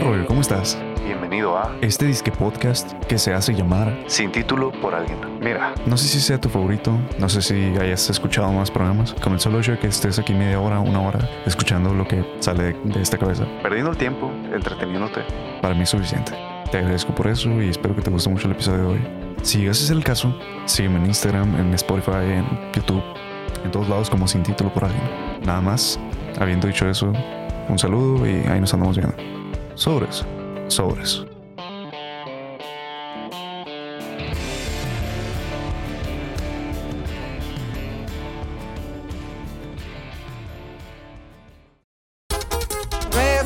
[0.00, 0.26] rollo?
[0.26, 0.78] ¿Cómo estás?
[1.04, 3.96] Bienvenido a Este disque podcast que se hace llamar.
[4.06, 5.18] Sin título por alguien.
[5.40, 9.32] Mira, No sé si sea tu favorito, no sé si hayas escuchado más programas, con
[9.32, 12.64] el solo hecho de que estés aquí media hora, una hora, escuchando lo que sale
[12.64, 13.44] de, de esta cabeza.
[13.62, 15.22] perdiendo el tiempo, entreteniéndote.
[15.60, 16.32] Para mí es suficiente.
[16.70, 19.00] Te agradezco por eso y espero que te guste mucho el episodio de hoy.
[19.42, 20.34] Si ese es el caso,
[20.66, 23.02] sígueme en Instagram, en Spotify, en YouTube,
[23.64, 25.02] en todos lados como sin título por alguien.
[25.44, 25.98] Nada más,
[26.38, 27.12] habiendo dicho eso,
[27.68, 29.39] un saludo y ahí nos andamos viendo.
[29.80, 30.26] Sobres,
[30.68, 31.24] sobres.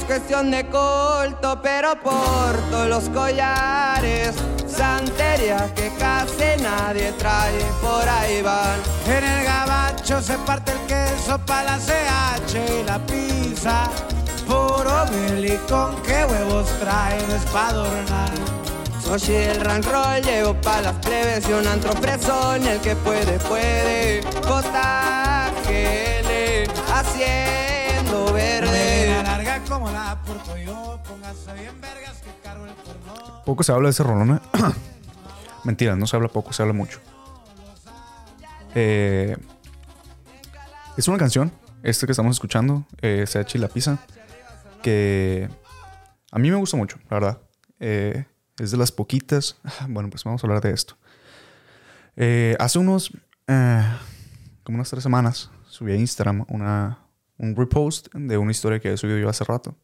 [0.07, 4.35] Cuestión de corto, pero por todos los collares.
[4.67, 8.81] Santería que casi nadie trae, por ahí van.
[9.07, 13.91] En el gabacho se parte el queso para la CH y la pizza.
[14.47, 14.95] Puro
[15.69, 18.31] con qué huevos traen es pa' adornar.
[19.03, 23.39] Soy el rank roll, llevo pa' las plebes y un antro fresón, el que puede,
[23.41, 24.23] puede.
[24.23, 24.71] JGL,
[26.93, 29.23] haciendo verde.
[29.23, 30.99] larga como la porto yo.
[31.07, 33.43] Póngase bien vergas que cargo el porno.
[33.45, 34.37] Poco se habla de ese rolón.
[34.37, 34.41] ¿eh?
[35.65, 37.01] Mentira, no se habla poco, se habla mucho.
[38.75, 39.37] Eh,
[40.97, 43.99] es una canción, este que estamos escuchando, eh, y la Pizza,
[44.85, 45.49] que
[46.31, 47.43] a mí me gusta mucho, la verdad.
[47.81, 48.27] Eh,
[48.59, 49.57] es de las poquitas.
[49.89, 50.97] Bueno, pues vamos a hablar de esto.
[52.17, 53.11] Eh, hace unos,
[53.49, 53.83] eh,
[54.63, 56.99] como unas tres semanas, subí a Instagram una,
[57.39, 59.75] un repost de una historia que he subido yo hace rato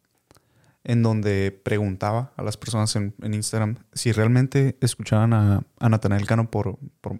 [0.83, 6.79] en donde preguntaba a las personas en, Instagram si realmente escuchaban a, a Cano por,
[7.01, 7.19] por-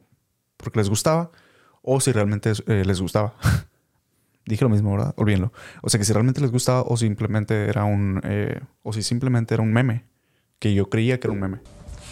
[0.58, 1.32] porque les gustaba
[1.82, 3.36] o si realmente eh, les gustaba.
[4.46, 5.14] Dije lo mismo, ¿verdad?
[5.18, 5.54] Olvídenlo.
[5.82, 8.22] O sea, que si realmente les gustaba o simplemente era un...
[8.24, 10.06] eh, o si simplemente era un meme.
[10.60, 11.60] Que yo creía que era un meme.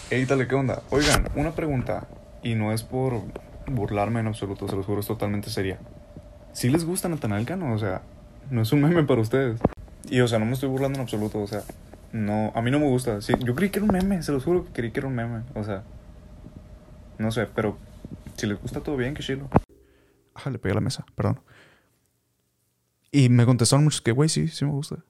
[0.09, 0.81] Ey, dale, ¿qué onda?
[0.89, 2.07] Oigan, una pregunta.
[2.41, 3.21] Y no es por
[3.67, 5.79] burlarme en absoluto, se los juro, es totalmente seria.
[6.53, 7.73] ¿Sí les gusta Natanael Cano?
[7.73, 8.01] O sea,
[8.49, 9.59] no es un meme para ustedes.
[10.09, 11.61] Y, o sea, no me estoy burlando en absoluto, o sea,
[12.11, 13.21] no, a mí no me gusta.
[13.21, 15.15] Sí, yo creí que era un meme, se los juro que creí que era un
[15.15, 15.83] meme, o sea,
[17.17, 17.77] no sé, pero
[18.35, 19.47] si les gusta todo bien, que chilo.
[20.33, 21.41] Ah, le pegué a la mesa, perdón.
[23.11, 25.03] Y me contestaron muchos que, güey, sí, sí me gusta.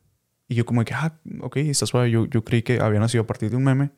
[0.47, 2.09] Y yo como que, ah, ok, está suave.
[2.09, 3.91] Yo, yo creí que había nacido a partir de un meme,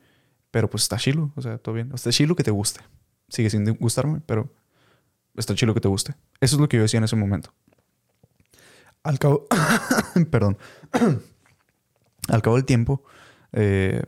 [0.50, 1.90] pero pues está chilo, o sea, todo bien.
[1.94, 2.80] Está chilo que te guste.
[3.28, 4.52] Sigue sin gustarme, pero
[5.34, 6.14] está chilo que te guste.
[6.40, 7.54] Eso es lo que yo decía en ese momento.
[9.02, 9.46] Al cabo,
[10.30, 10.58] perdón.
[12.28, 13.02] Al cabo del tiempo,
[13.52, 14.02] eh,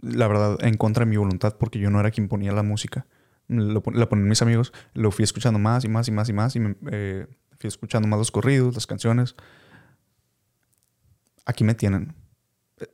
[0.00, 3.06] la verdad, en contra de mi voluntad, porque yo no era quien ponía la música.
[3.46, 4.72] Lo la ponían mis amigos.
[4.94, 6.56] Lo fui escuchando más y más y más y más.
[6.56, 7.26] Y me, eh,
[7.58, 9.34] fui escuchando más los corridos, las canciones.
[11.46, 12.14] Aquí me tienen.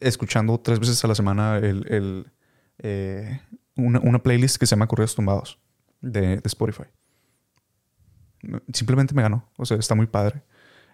[0.01, 2.33] Escuchando tres veces a la semana el, el,
[2.79, 3.41] eh,
[3.77, 5.59] una, una playlist que se llama Corridos Tumbados
[6.01, 6.85] de, de Spotify.
[8.73, 9.49] Simplemente me ganó.
[9.57, 10.43] O sea, está muy padre.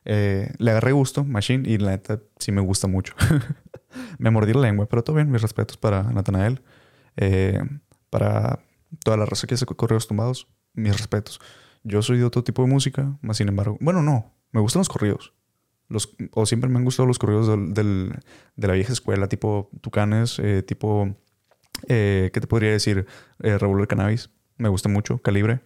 [0.05, 3.15] Eh, le agarré gusto, Machine, y la neta sí me gusta mucho.
[4.19, 5.31] me mordí la lengua, pero todo bien.
[5.31, 6.63] Mis respetos para Natanael.
[7.17, 7.61] Eh,
[8.11, 8.61] para
[9.05, 11.41] toda la raza que hace correos tumbados, mis respetos.
[11.87, 13.79] Yo soy de otro tipo de música, más sin embargo.
[13.81, 15.33] Bueno, no, me gustan los corridos.
[15.89, 18.13] Los, o siempre me han gustado los corridos del,
[18.57, 21.15] de la vieja escuela, tipo Tucanes, eh, tipo.
[21.87, 23.07] eh, ¿Qué te podría decir?
[23.41, 24.31] Eh, Revolver Cannabis.
[24.59, 25.61] Me gusta mucho, Calibre.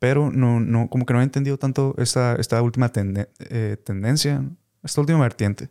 [0.00, 4.42] Pero no, no, como que no he entendido tanto esta, esta última eh, tendencia,
[4.82, 5.70] esta última vertiente.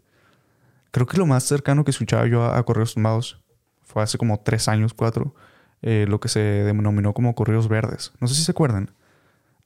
[0.92, 3.42] Creo que lo más cercano que escuchaba yo a, correos tumbados
[3.82, 5.36] fue hace como tres años, cuatro,
[5.82, 8.14] lo que se denominó como correos verdes.
[8.22, 8.92] No sé si se acuerdan.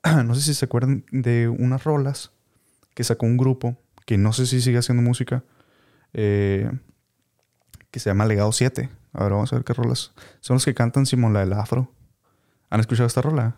[0.26, 2.32] no sé si se acuerdan de unas rolas
[2.94, 5.44] que sacó un grupo que no sé si sigue haciendo música,
[6.14, 6.72] eh,
[7.92, 8.90] que se llama Legado 7.
[9.14, 10.14] A ver, vamos a ver qué rolas.
[10.40, 11.92] Son los que cantan Simón la del Afro.
[12.70, 13.56] ¿Han escuchado esta rola?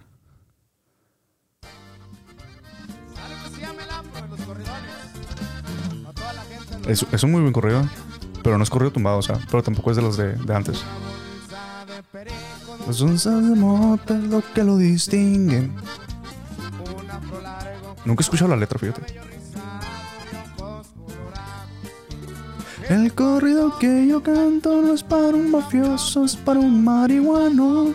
[6.87, 7.87] Es, es un muy buen corrido,
[8.43, 10.83] pero no es corrido tumbado, o sea, pero tampoco es de los de, de antes.
[12.87, 15.75] Onzas de lo que lo distinguen.
[18.09, 19.03] Nunca he escuchado la letra, fíjate.
[22.89, 27.93] El corrido que yo canto no es para un mafioso, es para un marihuano.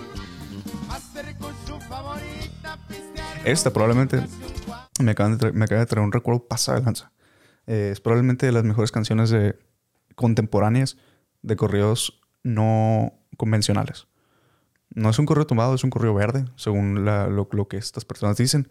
[3.44, 4.24] Esta probablemente
[5.00, 7.10] me, acaban de me acaba de traer un recuerdo pasado de lanza.
[7.66, 9.58] Eh, es probablemente de las mejores canciones de,
[10.14, 10.96] contemporáneas
[11.42, 14.06] de corridos no convencionales.
[14.90, 18.68] No es un correo tumbado, es un correo verde, según lo que estas personas dicen,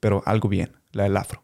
[0.00, 1.42] pero algo bien, la del afro.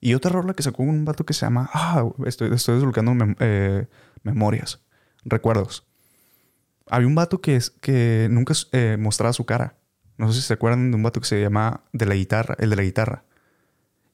[0.00, 1.70] Y otra rola que sacó un vato que se llama.
[1.72, 3.86] Ah, estoy, estoy desbloqueando mem- eh,
[4.24, 4.82] memorias,
[5.24, 5.86] recuerdos.
[6.88, 9.76] Había un vato que, es, que nunca eh, mostraba su cara.
[10.18, 12.70] No sé si se acuerdan de un vato que se llama de la guitarra, el
[12.70, 13.24] de la guitarra.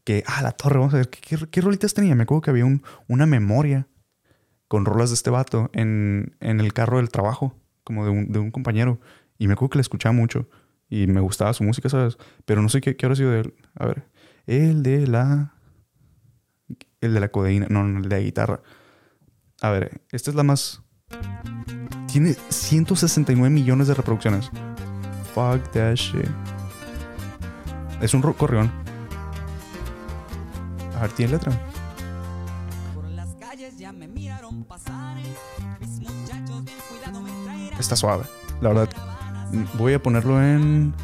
[0.05, 2.15] Que, ah, la torre, vamos a ver, ¿qué, qué, qué rolitas tenía?
[2.15, 3.89] Me acuerdo que había un- una memoria
[4.69, 7.55] con rolas de este vato en, en el carro del trabajo,
[7.85, 9.01] como de un, de un compañero.
[9.39, 10.49] Y me acuerdo que la escuchaba mucho
[10.89, 12.17] y me gustaba su música, ¿sabes?
[12.45, 13.55] Pero no sé qué, qué habrá sido de él.
[13.75, 14.09] A ver,
[14.47, 15.55] el de la.
[17.01, 18.61] El de la codeína, no, no, el de la guitarra.
[19.61, 20.83] A ver, esta es la más.
[22.11, 24.51] Tiene 169 millones de reproducciones.
[25.35, 26.29] Fuck that shit.
[28.01, 28.73] Es un corrión.
[30.97, 31.53] A ver, tiene letra.
[37.79, 38.25] Está suave.
[38.61, 38.89] La verdad,
[39.75, 40.95] voy a ponerlo en.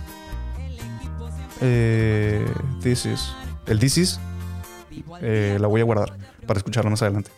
[1.60, 2.44] Eh,
[2.82, 3.32] this is.
[3.66, 4.20] El This is.
[5.20, 7.30] eh, la voy a guardar para escucharla más adelante.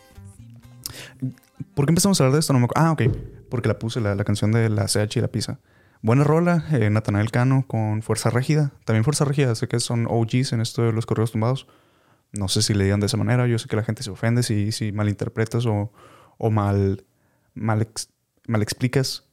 [1.73, 2.53] ¿Por qué empezamos a hablar de esto?
[2.53, 3.03] No me Ah, ok.
[3.49, 5.59] Porque la puse, la, la canción de la CH y la pizza.
[6.01, 8.71] Buena rola, eh, Natanael Cano con Fuerza Régida.
[8.85, 11.67] También Fuerza Régida, sé que son OGs en esto de los correos tumbados.
[12.33, 13.47] No sé si le digan de esa manera.
[13.47, 15.91] Yo sé que la gente se ofende si, si malinterpretas o,
[16.37, 17.05] o mal,
[17.55, 17.87] mal,
[18.47, 19.26] mal explicas.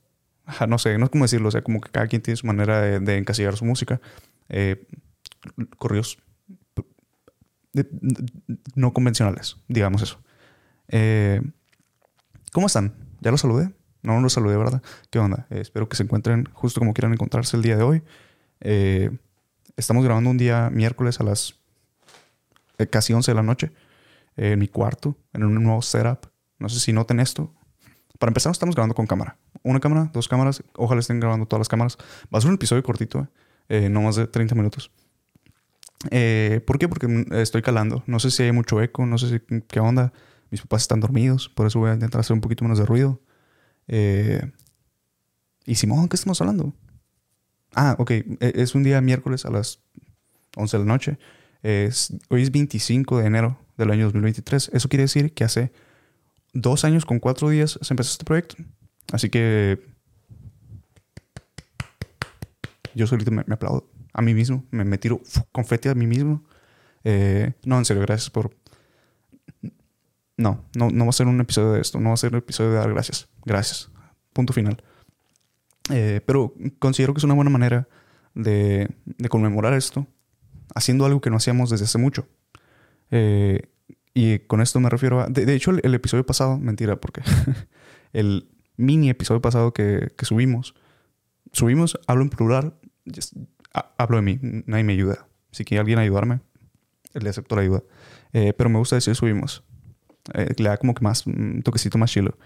[0.68, 1.48] No sé, no es como decirlo.
[1.48, 4.00] O sea, como que cada quien tiene su manera de, encasillar su música.
[4.48, 4.86] Eh,
[5.78, 6.18] correos
[7.72, 7.88] de-
[8.74, 10.20] no convencionales, digamos eso.
[10.88, 11.40] Eh,
[12.52, 12.94] ¿Cómo están?
[13.20, 13.72] ¿Ya los saludé?
[14.02, 14.82] No, no los saludé, ¿verdad?
[15.10, 15.46] ¿Qué onda?
[15.50, 18.02] Eh, espero que se encuentren justo como quieran encontrarse el día de hoy.
[19.76, 21.58] Estamos grabando un día miércoles a las
[22.90, 23.72] casi 11 de la noche
[24.36, 26.26] en mi cuarto, en un nuevo setup.
[26.58, 27.52] No sé si noten esto.
[28.18, 29.36] Para empezar, estamos grabando con cámara.
[29.62, 30.62] Una cámara, dos cámaras.
[30.76, 31.98] Ojalá estén grabando todas las cámaras.
[32.32, 33.26] Va a ser un episodio cortito, ¿eh?
[33.68, 34.90] Eh, no más de 30 minutos.
[36.10, 36.88] Eh, ¿Por qué?
[36.88, 38.04] Porque mm, estoy calando.
[38.06, 40.12] No sé si hay mucho eco, no sé si, qué onda.
[40.50, 43.20] Mis papás están dormidos, por eso voy a intentar hacer un poquito menos de ruido.
[43.88, 44.52] Eh,
[45.64, 46.72] y Simón, ¿qué estamos hablando?
[47.74, 48.10] Ah, ok.
[48.10, 49.80] e- Es un día miércoles a las
[50.56, 51.18] 11 de la noche.
[52.28, 54.70] Hoy es 25 de enero del año 2023.
[54.74, 55.72] Eso quiere decir que hace
[56.54, 58.56] dos años con cuatro días se empezó este proyecto.
[59.12, 59.86] Así que
[62.94, 64.64] yo solito me, me aplaudo a mí mismo.
[64.70, 65.20] Me, me tiro
[65.52, 66.42] confeti a mí mismo.
[67.02, 68.56] Eh, no, en serio, gracias por...
[70.36, 72.00] No, no, no va a ser un episodio de esto.
[72.00, 73.28] No va a ser un episodio de dar gracias.
[73.44, 73.90] Gracias.
[74.32, 74.82] Punto final.
[75.90, 77.88] Eh, pero considero que es una buena manera
[78.34, 80.06] de, de conmemorar esto
[80.74, 82.26] haciendo algo que no hacíamos desde hace mucho.
[83.10, 83.68] Eh,
[84.14, 85.26] y con esto me refiero a...
[85.26, 87.22] De, de hecho, el, el episodio pasado, mentira, porque
[88.12, 90.74] el mini episodio pasado que, que subimos,
[91.52, 92.74] subimos, hablo en plural,
[93.74, 95.26] ha- hablo de mí, nadie me ayuda.
[95.50, 96.40] Si quiere alguien ayudarme,
[97.12, 97.82] le acepto la ayuda.
[98.32, 99.62] Eh, pero me gusta decir subimos.
[100.32, 102.36] Eh, le da como que más, un toquecito más chilo.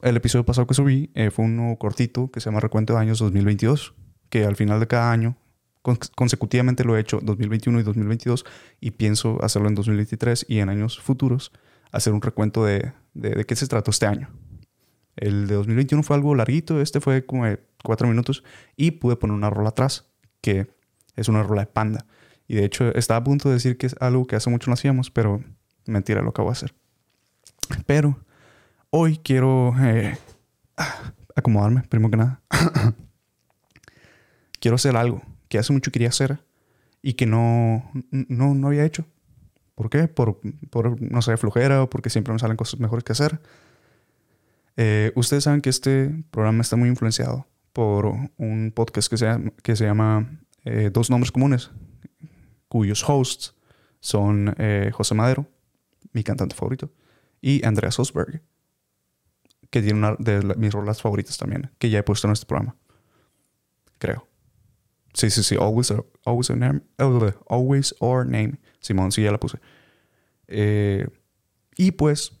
[0.00, 3.18] El episodio pasado que subí eh, fue uno cortito que se llama Recuento de Años
[3.18, 3.94] 2022,
[4.30, 5.36] que al final de cada año,
[5.82, 8.44] consecutivamente lo he hecho 2021 y 2022,
[8.80, 11.52] y pienso hacerlo en 2023 y en años futuros,
[11.92, 14.28] hacer un recuento de, de, qué se trató este año.
[15.16, 18.44] El de 2021 fue algo larguito, este fue como de cuatro minutos,
[18.76, 20.08] y pude poner una rola atrás,
[20.40, 20.68] que
[21.16, 22.06] es una rola de panda.
[22.46, 24.74] Y de hecho estaba a punto de decir que es algo que hace mucho no
[24.74, 25.42] hacíamos, pero
[25.86, 26.74] mentira, lo acabo de hacer.
[27.86, 28.18] Pero
[28.90, 30.16] hoy quiero eh,
[31.34, 32.40] acomodarme, primero que nada.
[34.60, 36.44] quiero hacer algo que hace mucho quería hacer
[37.02, 39.04] y que no, no, no había hecho.
[39.74, 40.08] ¿Por qué?
[40.08, 40.40] Por,
[40.70, 43.40] por, no sé, flojera o porque siempre me salen cosas mejores que hacer.
[44.76, 49.76] Eh, ustedes saben que este programa está muy influenciado por un podcast que se que
[49.76, 51.70] se llama eh, Dos Nombres Comunes,
[52.68, 53.54] cuyos hosts
[54.00, 55.46] son eh, José Madero,
[56.12, 56.92] mi cantante favorito,
[57.40, 58.42] y Andrea Sosberg,
[59.70, 62.76] que tiene una de mis rolas favoritas también, que ya he puesto en este programa.
[63.98, 64.27] Creo.
[65.14, 65.56] Sí, sí, sí.
[65.56, 66.82] Always, or- always, name,
[67.48, 68.58] always or name.
[68.80, 69.58] Simón, sí, ya la puse.
[70.46, 71.06] Eh,
[71.76, 72.32] y pues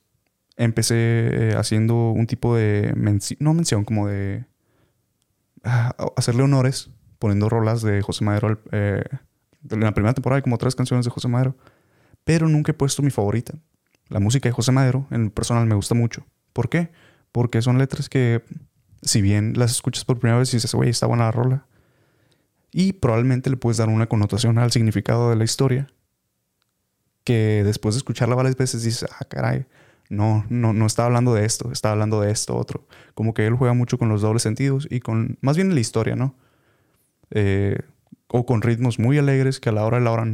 [0.56, 2.92] empecé eh, haciendo un tipo de
[3.38, 4.44] no mención, como de
[5.64, 9.04] ah, hacerle honores, poniendo rolas de José Madero eh,
[9.70, 11.56] en la primera temporada hay como tres canciones de José Madero,
[12.24, 13.54] pero nunca he puesto mi favorita.
[14.08, 16.26] La música de José Madero, en personal, me gusta mucho.
[16.52, 16.90] ¿Por qué?
[17.32, 18.42] Porque son letras que,
[19.02, 21.66] si bien las escuchas por primera vez y dices, güey, está buena la rola,
[22.78, 25.88] y probablemente le puedes dar una connotación al significado de la historia,
[27.24, 29.66] que después de escucharla varias veces dices, ah, caray,
[30.10, 32.86] no, no, no está hablando de esto, está hablando de esto otro.
[33.14, 36.14] Como que él juega mucho con los dobles sentidos y con, más bien la historia,
[36.14, 36.36] ¿no?
[37.32, 37.80] Eh,
[38.28, 40.24] o con ritmos muy alegres que a la hora de la hora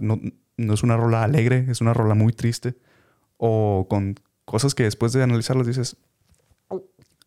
[0.00, 2.76] no es una rola alegre, es una rola muy triste.
[3.36, 4.14] O con
[4.46, 5.98] cosas que después de analizarlas dices,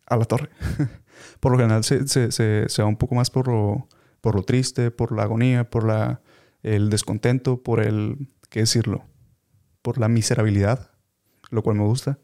[0.08, 0.50] a la torre.
[1.40, 3.88] por lo general se, se, se, se va un poco más por lo,
[4.26, 6.20] por lo triste, por la agonía, por la,
[6.64, 9.06] el descontento, por el, ¿qué decirlo?
[9.84, 10.90] Por la miserabilidad,
[11.52, 12.18] lo cual me gusta.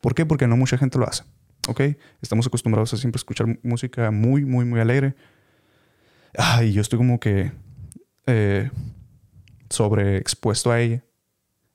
[0.00, 0.24] ¿Por qué?
[0.24, 1.24] Porque no mucha gente lo hace.
[1.68, 1.82] ¿Ok?
[2.22, 5.16] Estamos acostumbrados a siempre escuchar música muy, muy, muy alegre.
[6.38, 7.52] Ah, y yo estoy como que
[8.26, 8.70] eh,
[9.68, 11.04] sobreexpuesto a ella.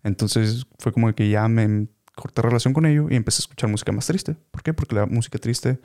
[0.01, 3.91] Entonces fue como que ya me corté relación con ello y empecé a escuchar música
[3.91, 4.35] más triste.
[4.49, 4.73] ¿Por qué?
[4.73, 5.79] Porque la música triste,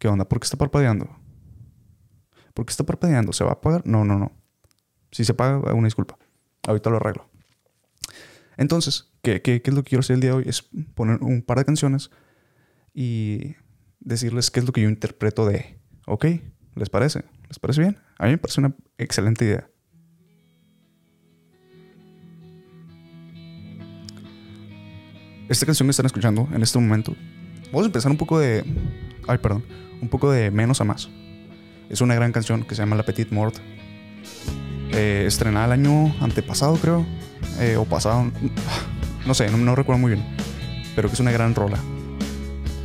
[0.00, 0.28] ¿qué onda?
[0.28, 1.21] ¿Por qué está parpadeando?
[2.54, 3.32] ¿Por qué está parpadeando?
[3.32, 3.86] ¿Se va a apagar?
[3.86, 4.32] No, no, no.
[5.10, 6.18] Si se apaga, una disculpa.
[6.66, 7.28] Ahorita lo arreglo.
[8.56, 10.44] Entonces, ¿qué, qué, qué es lo que quiero hacer el día de hoy?
[10.46, 10.62] Es
[10.94, 12.10] poner un par de canciones
[12.94, 13.56] y
[14.00, 16.26] decirles qué es lo que yo interpreto de, ¿ok?
[16.74, 17.24] ¿Les parece?
[17.48, 17.98] ¿Les parece bien?
[18.18, 19.68] A mí me parece una excelente idea.
[25.48, 27.14] Esta canción que están escuchando en este momento,
[27.66, 28.64] vamos a empezar un poco de,
[29.28, 29.64] ay, perdón,
[30.00, 31.10] un poco de menos a más.
[31.92, 33.54] Es una gran canción que se llama La Petite Mort.
[34.92, 37.04] Eh, estrenada el año antepasado, creo,
[37.60, 38.30] eh, o pasado,
[39.26, 40.24] no sé, no, no recuerdo muy bien,
[40.96, 41.78] pero que es una gran rola.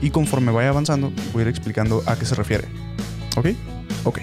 [0.02, 2.68] Y conforme vaya avanzando, voy a ir explicando a qué se refiere.
[3.38, 3.48] ¿Ok?
[4.04, 4.20] Ok.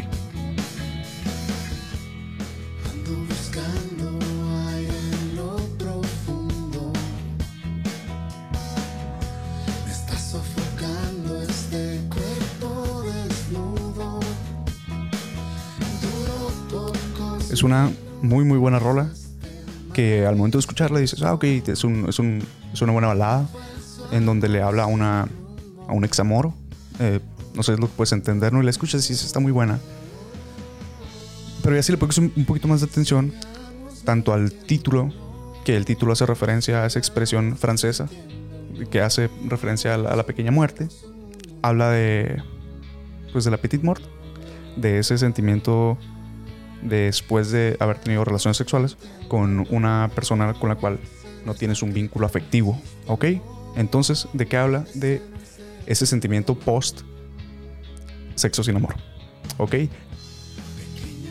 [17.64, 17.90] Una
[18.22, 19.10] muy, muy buena rola.
[19.92, 22.42] Que al momento de escucharla dices, ah, ok, es, un, es, un,
[22.72, 23.48] es una buena balada.
[24.12, 25.28] En donde le habla a, una,
[25.88, 26.54] a un examoro.
[27.00, 27.20] Eh,
[27.54, 28.60] no sé, es lo que puedes entender, ¿no?
[28.60, 29.78] Y la escuchas y dices, está muy buena.
[31.62, 33.32] Pero ya si le pones un, un poquito más de atención,
[34.04, 35.12] tanto al título,
[35.64, 38.08] que el título hace referencia a esa expresión francesa,
[38.90, 40.88] que hace referencia a la, a la pequeña muerte,
[41.62, 42.42] habla de,
[43.32, 44.02] pues de la petite mort,
[44.76, 45.96] de ese sentimiento
[46.84, 48.96] después de haber tenido relaciones sexuales
[49.28, 51.00] con una persona con la cual
[51.44, 53.24] no tienes un vínculo afectivo, ¿ok?
[53.76, 54.84] Entonces, ¿de qué habla?
[54.94, 55.20] De
[55.86, 57.00] ese sentimiento post
[58.34, 58.94] sexo sin amor,
[59.58, 59.74] ¿ok?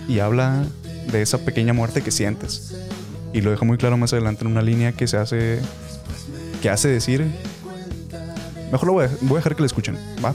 [0.08, 0.66] Y habla
[1.12, 2.76] de esa pequeña muerte que sientes.
[3.34, 5.60] Y lo deja muy claro más adelante en una línea que se hace,
[6.62, 7.26] que hace decir,
[8.72, 10.34] mejor lo voy a, voy a dejar que la escuchen, ¿va?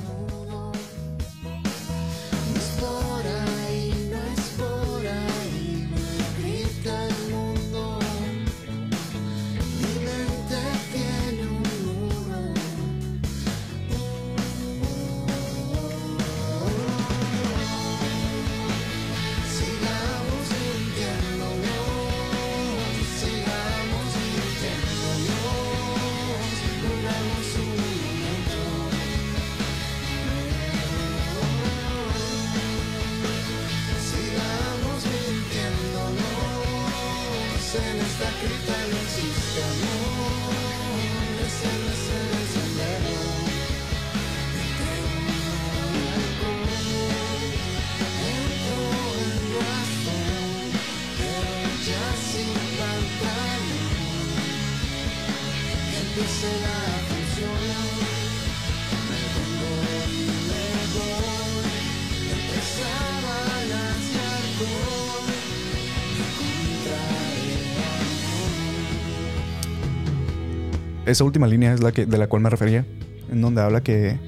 [71.09, 72.85] Esa última línea es la que, de la cual me refería,
[73.31, 74.19] en donde habla que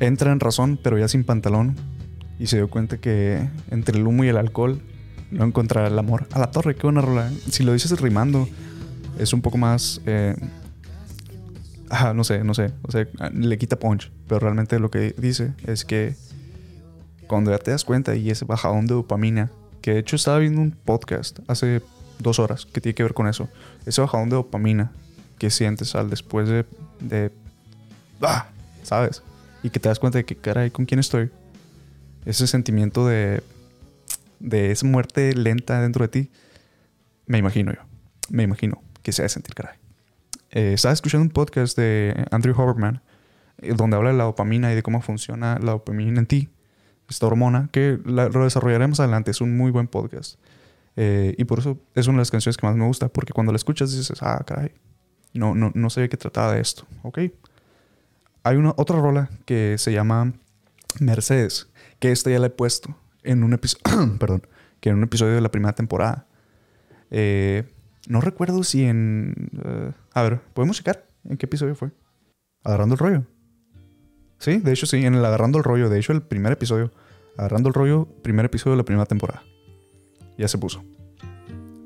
[0.00, 1.76] entra en razón, pero ya sin pantalón,
[2.38, 4.80] y se dio cuenta que entre el humo y el alcohol
[5.30, 6.26] no encontrará el amor.
[6.32, 7.30] A la torre, qué buena rola.
[7.50, 8.48] Si lo dices rimando,
[9.18, 10.00] es un poco más.
[10.06, 10.34] eh,
[11.90, 12.72] ah, no sé, no sé.
[12.80, 16.14] O sea, le quita punch, pero realmente lo que dice es que
[17.26, 19.50] cuando ya te das cuenta y ese bajadón de dopamina,
[19.82, 21.82] que de hecho estaba viendo un podcast hace
[22.20, 23.50] dos horas que tiene que ver con eso,
[23.84, 24.92] ese bajadón de dopamina
[25.42, 26.64] que sientes al después de,
[27.00, 27.32] de
[28.20, 28.46] ah,
[28.84, 29.24] ¿sabes?
[29.64, 31.32] Y que te das cuenta de que, caray, ¿con quién estoy?
[32.24, 33.42] Ese sentimiento de,
[34.38, 36.30] de esa muerte lenta dentro de ti,
[37.26, 37.80] me imagino yo,
[38.30, 39.74] me imagino que se ha de sentir, caray.
[40.52, 43.02] Eh, estaba escuchando un podcast de Andrew Huberman,
[43.58, 46.50] eh, donde habla de la dopamina y de cómo funciona la dopamina en ti,
[47.08, 50.38] esta hormona, que lo desarrollaremos adelante, es un muy buen podcast.
[50.94, 53.50] Eh, y por eso es una de las canciones que más me gusta, porque cuando
[53.50, 54.70] la escuchas dices, ah, caray,
[55.34, 57.18] no, no, no sabía que trataba de esto, ¿ok?
[58.44, 60.32] Hay una otra rola que se llama
[61.00, 61.68] Mercedes,
[62.00, 64.46] que esta ya la he puesto en un episodio, perdón,
[64.80, 66.26] que en un episodio de la primera temporada.
[67.10, 67.64] Eh,
[68.08, 69.50] No recuerdo si en...
[69.64, 71.90] eh, a ver, ¿podemos checar en qué episodio fue?
[72.64, 73.24] Agarrando el rollo.
[74.38, 75.88] Sí, de hecho sí, en el Agarrando el rollo.
[75.88, 76.90] De hecho, el primer episodio.
[77.38, 79.44] Agarrando el rollo, primer episodio de la primera temporada.
[80.36, 80.82] Ya se puso.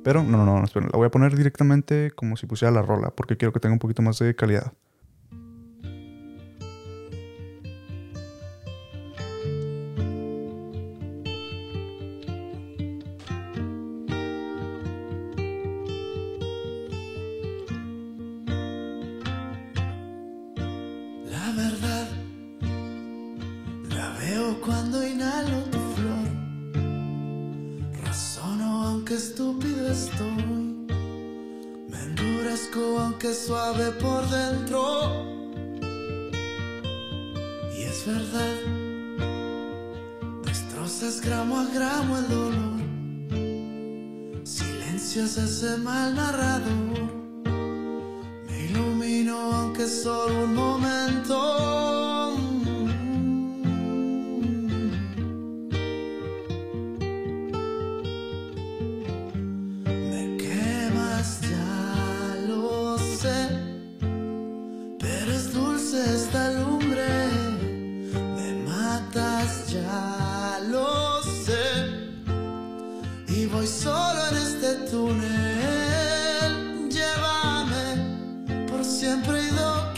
[0.07, 3.11] Pero no, no, no, esperen, la voy a poner directamente como si pusiera la rola,
[3.11, 4.73] porque quiero que tenga un poquito más de calidad.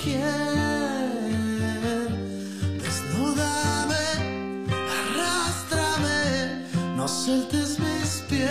[0.09, 2.09] Doquier.
[2.83, 4.05] Desnúdame,
[5.01, 6.65] arrástrame,
[6.97, 8.49] no sueltes mis pies.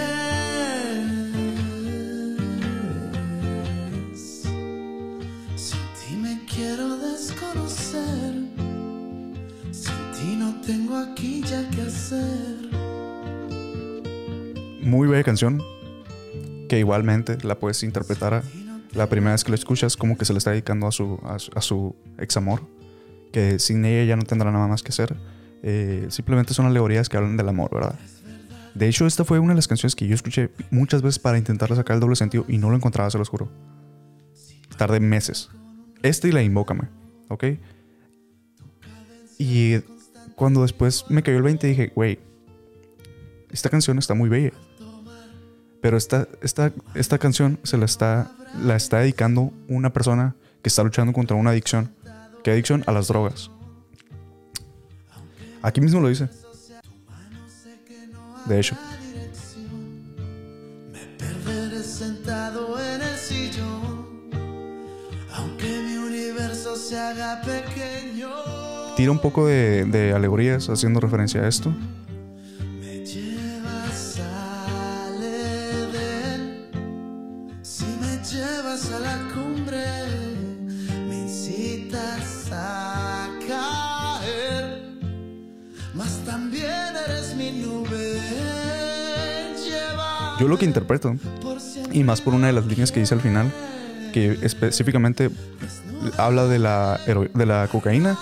[5.55, 8.33] Sin ti me quiero desconocer.
[9.71, 12.57] Sin ti no tengo aquí ya que hacer.
[14.81, 15.61] Muy bella canción.
[16.69, 18.43] Que igualmente la puedes interpretar a-
[18.93, 22.21] la primera vez que la escuchas como que se le está dedicando a su, a
[22.21, 22.61] ex amor.
[23.31, 25.15] Que sin ella ya no tendrá nada más que hacer.
[25.63, 27.95] Eh, simplemente son alegorías que hablan del amor, ¿verdad?
[28.73, 31.75] De hecho, esta fue una de las canciones que yo escuché muchas veces para intentar
[31.75, 33.49] sacar el doble sentido y no lo encontraba, se los juro.
[34.77, 35.49] Tardé meses.
[36.03, 36.87] Este y la Invócame,
[37.29, 37.45] ¿ok?
[39.39, 39.77] Y
[40.35, 42.19] cuando después me cayó el 20 dije, güey,
[43.51, 44.51] esta canción está muy bella.
[45.87, 48.29] Pero esta, esta, esta canción se la está,
[48.61, 51.93] la está dedicando una persona que está luchando contra una adicción.
[52.43, 52.83] ¿Qué adicción?
[52.87, 53.49] A las drogas.
[55.61, 56.27] Aquí mismo lo dice.
[58.47, 58.75] De hecho.
[61.17, 64.29] Perderé sentado en el sillón,
[65.31, 68.27] aunque mi universo se haga pequeño.
[68.97, 71.73] Tira un poco de, de alegorías haciendo referencia a esto.
[90.39, 91.15] Yo lo que interpreto,
[91.91, 93.51] y más por una de las líneas que dice al final,
[94.13, 95.29] que específicamente
[96.17, 96.99] habla de la,
[97.33, 98.17] de la cocaína,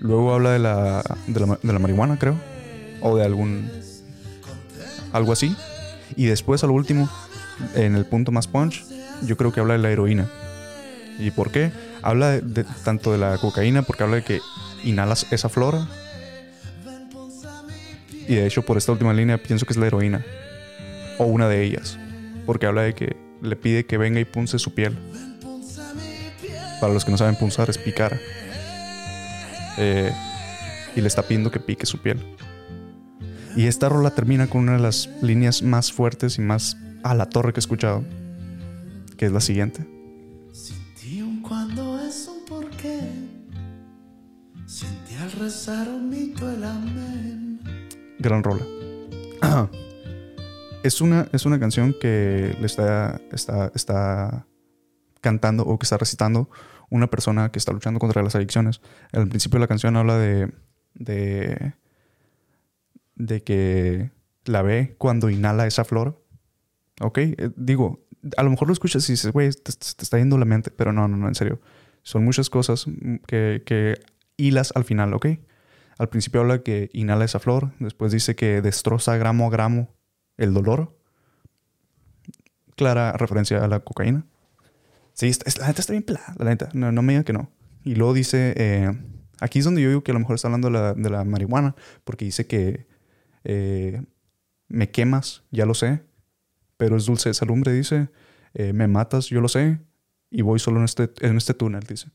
[0.00, 2.36] luego habla de la, de la, de la marihuana, creo,
[3.02, 3.70] o de algún.
[5.12, 5.54] algo así,
[6.16, 7.08] y después al último,
[7.74, 8.84] en el punto más punch,
[9.22, 10.28] yo creo que habla de la heroína.
[11.18, 11.72] ¿Y por qué?
[12.02, 12.40] Habla
[12.84, 14.40] tanto de la cocaína, porque habla de que
[14.84, 15.86] inhalas esa flora.
[18.28, 20.24] Y de hecho, por esta última línea, pienso que es la heroína.
[21.18, 21.98] O una de ellas.
[22.44, 24.96] Porque habla de que le pide que venga y punce su piel.
[26.80, 28.18] Para los que no saben punzar, es picar.
[29.78, 30.12] Eh,
[30.94, 32.22] y le está pidiendo que pique su piel.
[33.56, 37.26] Y esta rola termina con una de las líneas más fuertes y más a la
[37.26, 38.04] torre que he escuchado.
[39.16, 39.86] Que es la siguiente.
[40.52, 43.00] Sentí un cuando es un porqué.
[44.66, 47.60] Sentí al rezar un mito el amén.
[48.18, 48.64] Gran rola.
[50.86, 54.46] es, una, es una canción que le está, está, está
[55.20, 56.48] cantando o que está recitando
[56.90, 58.80] una persona que está luchando contra las adicciones.
[59.12, 60.52] Al principio de la canción habla de,
[60.94, 61.72] de,
[63.42, 64.10] que
[64.44, 66.24] la ve cuando inhala esa flor.
[67.00, 67.18] ¿Ok?
[67.18, 70.70] Eh, digo, a lo mejor lo escuchas y dices, güey, te, está yendo la mente,
[70.70, 71.60] pero no, no, no, en serio.
[72.02, 72.86] Son muchas cosas
[73.26, 73.98] que, que
[74.36, 75.26] hilas al final, ¿ok?
[75.98, 79.96] Al principio habla que inhala esa flor, después dice que destroza gramo a gramo
[80.36, 80.96] el dolor.
[82.76, 84.26] Clara referencia a la cocaína.
[85.16, 86.68] Sí, la neta está bien pelada, la neta.
[86.74, 87.50] No, no me diga que no.
[87.84, 88.92] Y luego dice, eh,
[89.40, 91.24] aquí es donde yo digo que a lo mejor está hablando de la, de la
[91.24, 92.86] marihuana, porque dice que
[93.44, 94.02] eh,
[94.68, 96.02] me quemas, ya lo sé,
[96.76, 98.10] pero es dulce esa lumbre, dice.
[98.52, 99.78] Eh, me matas, yo lo sé,
[100.30, 102.08] y voy solo en este, en este túnel, dice.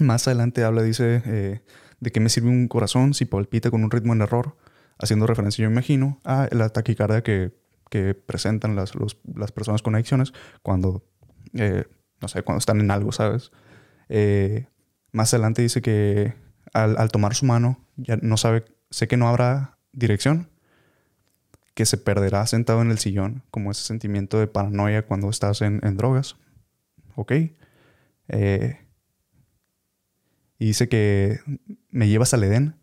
[0.00, 1.62] Más adelante habla, dice,
[2.00, 4.56] de qué me sirve un corazón si palpita con un ritmo en error,
[5.00, 7.52] haciendo referencia, yo imagino, a la taquicardia que,
[7.88, 8.92] que presentan las,
[9.34, 10.32] las personas con adicciones
[10.62, 11.04] cuando,
[11.54, 11.84] eh,
[12.20, 13.50] no sé, cuando están en algo, ¿sabes?
[14.08, 14.66] Eh,
[15.12, 16.34] más adelante dice que
[16.72, 20.48] al, al tomar su mano, ya no sabe, sé que no habrá dirección,
[21.74, 25.80] que se perderá sentado en el sillón, como ese sentimiento de paranoia cuando estás en,
[25.82, 26.36] en drogas.
[27.14, 27.32] ¿Ok?
[28.28, 28.78] Eh,
[30.58, 31.40] y dice que
[31.90, 32.76] me llevas al Edén.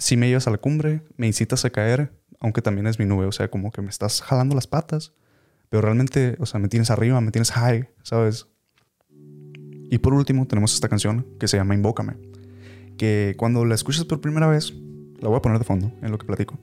[0.00, 2.10] Si me llevas a la cumbre, me incitas a caer,
[2.40, 3.26] aunque también es mi nube.
[3.26, 5.12] O sea, como que me estás jalando las patas,
[5.68, 8.46] pero realmente, o sea, me tienes arriba, me tienes high, ¿sabes?
[9.90, 12.14] Y por último, tenemos esta canción que se llama Invócame.
[12.96, 14.72] Que cuando la escuchas por primera vez,
[15.20, 16.58] la voy a poner de fondo en lo que platico.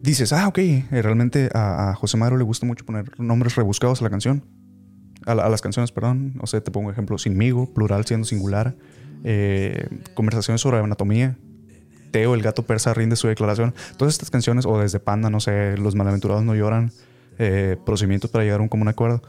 [0.00, 4.04] Dices, ah, ok, eh, realmente a, José Madero le gusta mucho poner nombres rebuscados a
[4.04, 4.44] la canción.
[5.24, 6.32] A, la- a las canciones, perdón.
[6.34, 8.76] No sé, te pongo ejemplo, sinmigo, plural siendo singular.
[9.24, 11.38] eh, conversaciones sobre anatomía.
[12.12, 13.74] Teo, el gato persa, rinde su declaración.
[13.96, 16.92] Todas estas canciones, o desde Panda, no sé, Los malaventurados no lloran,
[17.38, 19.22] eh, procedimientos para llegar a un común acuerdo.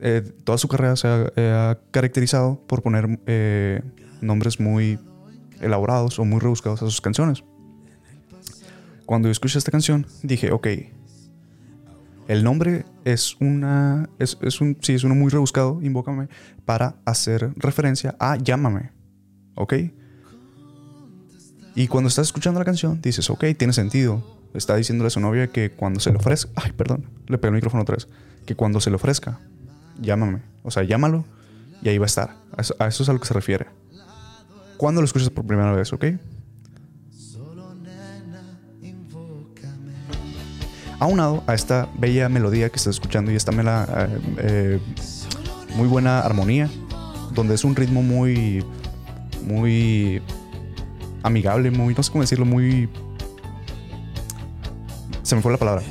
[0.00, 3.82] Eh, toda su carrera se ha, eh, ha caracterizado por poner eh,
[4.22, 4.98] nombres muy
[5.60, 7.44] elaborados o muy rebuscados a sus canciones.
[9.04, 10.68] Cuando yo escuché esta canción, dije, ok,
[12.28, 14.08] el nombre es una.
[14.18, 14.78] Es, es un.
[14.80, 16.28] Sí, es uno muy rebuscado, invócame,
[16.64, 18.92] para hacer referencia a llámame.
[19.56, 19.74] ¿Ok?
[21.74, 24.22] Y cuando estás escuchando la canción, dices, ok, tiene sentido.
[24.54, 26.50] Está diciéndole a su novia que cuando se le ofrezca.
[26.56, 28.08] Ay, perdón, le pegué el micrófono otra vez.
[28.46, 29.38] Que cuando se le ofrezca,
[30.00, 30.42] llámame.
[30.62, 31.24] O sea, llámalo
[31.82, 32.36] y ahí va a estar.
[32.56, 33.66] A eso, es a lo que se refiere.
[34.76, 36.06] Cuando lo escuchas por primera vez, ¿ok?
[40.98, 44.80] Aunado a esta bella melodía que estás escuchando y esta mela, eh, eh,
[45.74, 46.68] muy buena armonía,
[47.32, 48.62] donde es un ritmo muy,
[49.42, 50.20] muy
[51.22, 52.88] amigable, muy, no sé cómo decirlo, muy...
[55.22, 55.82] Se me fue la palabra.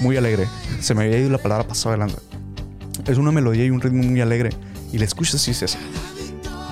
[0.00, 0.46] Muy alegre.
[0.80, 2.18] Se me había ido la palabra pasada de lanza.
[3.06, 4.50] Es una melodía y un ritmo muy alegre.
[4.92, 5.76] Y la escuchas y dices,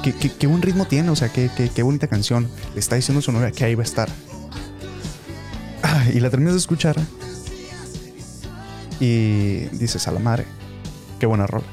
[0.03, 1.11] ¿qué, qué, qué buen ritmo tiene?
[1.11, 2.49] O sea, qué, qué, qué bonita canción.
[2.75, 4.09] Le está diciendo a su novia que ahí va a estar.
[5.83, 6.97] Ah, y la terminas de escuchar.
[9.01, 10.47] Y dices, a la madre,
[11.19, 11.67] qué buena rola.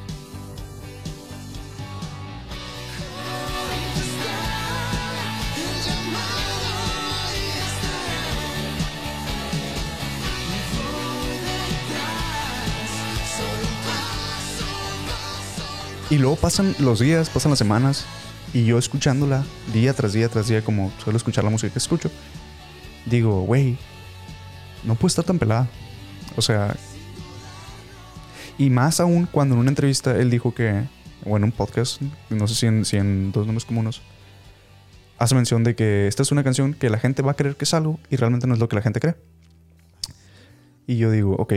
[16.09, 18.05] Y luego pasan los días, pasan las semanas,
[18.53, 22.11] y yo escuchándola día tras día tras día, como suelo escuchar la música que escucho,
[23.07, 23.79] digo, güey,
[24.83, 25.67] no puede estar tan pelada.
[26.35, 26.75] O sea,
[28.57, 30.83] y más aún cuando en una entrevista él dijo que,
[31.25, 34.01] o en un podcast, no sé si en, si en dos nombres comunes,
[35.17, 37.65] hace mención de que esta es una canción que la gente va a creer que
[37.65, 39.15] es algo y realmente no es lo que la gente cree.
[40.85, 41.53] Y yo digo, ok,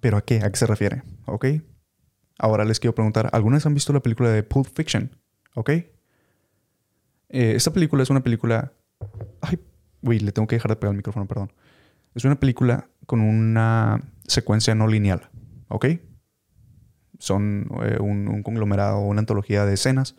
[0.00, 0.40] ¿pero a qué?
[0.42, 1.02] ¿A qué se refiere?
[1.26, 1.46] ¿Ok?
[2.38, 5.10] Ahora les quiero preguntar, ¿alguna vez han visto la película de Pulp Fiction?
[5.54, 5.70] ¿Ok?
[5.70, 5.86] Eh,
[7.28, 8.72] esta película es una película...
[9.40, 9.58] Ay,
[10.02, 11.52] güey, le tengo que dejar de pegar el micrófono, perdón.
[12.14, 15.28] Es una película con una secuencia no lineal,
[15.68, 15.86] ¿ok?
[17.18, 20.16] Son eh, un, un conglomerado, una antología de escenas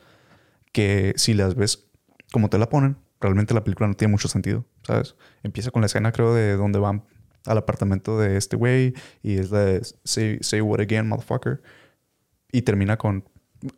[0.72, 1.88] que si las ves
[2.32, 5.16] como te la ponen, realmente la película no tiene mucho sentido, ¿sabes?
[5.44, 7.04] Empieza con la escena, creo, de donde van
[7.46, 11.62] al apartamento de este güey y es la de say, say what again, motherfucker.
[12.52, 13.28] Y termina con...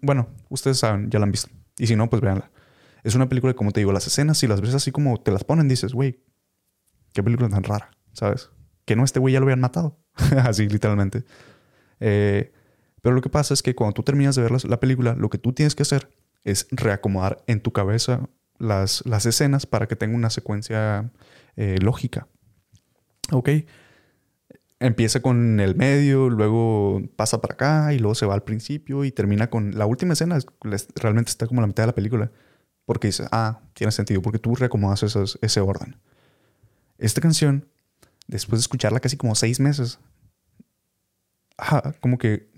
[0.01, 1.49] Bueno, ustedes saben, ya la han visto.
[1.77, 2.51] Y si no, pues véanla.
[3.03, 5.43] Es una película, como te digo, las escenas, si las ves así como te las
[5.43, 6.21] ponen, dices, güey,
[7.13, 8.49] qué película tan rara, ¿sabes?
[8.85, 9.99] Que no, este güey ya lo habían matado.
[10.43, 11.23] así, literalmente.
[11.99, 12.51] Eh,
[13.01, 15.29] pero lo que pasa es que cuando tú terminas de ver la, la película, lo
[15.29, 16.09] que tú tienes que hacer
[16.43, 21.11] es reacomodar en tu cabeza las, las escenas para que tenga una secuencia
[21.55, 22.27] eh, lógica.
[23.31, 23.49] ¿Ok?
[24.79, 29.11] Empieza con el medio, luego pasa para acá y luego se va al principio y
[29.11, 30.37] termina con la última escena.
[30.95, 32.31] realmente está como la mitad de la película.
[32.85, 35.03] Porque dices, ah, tiene sentido, porque tú reacomodas
[35.41, 35.97] ese orden.
[36.97, 37.67] Esta canción,
[38.27, 39.99] después de escucharla casi como seis meses,
[41.99, 42.49] como que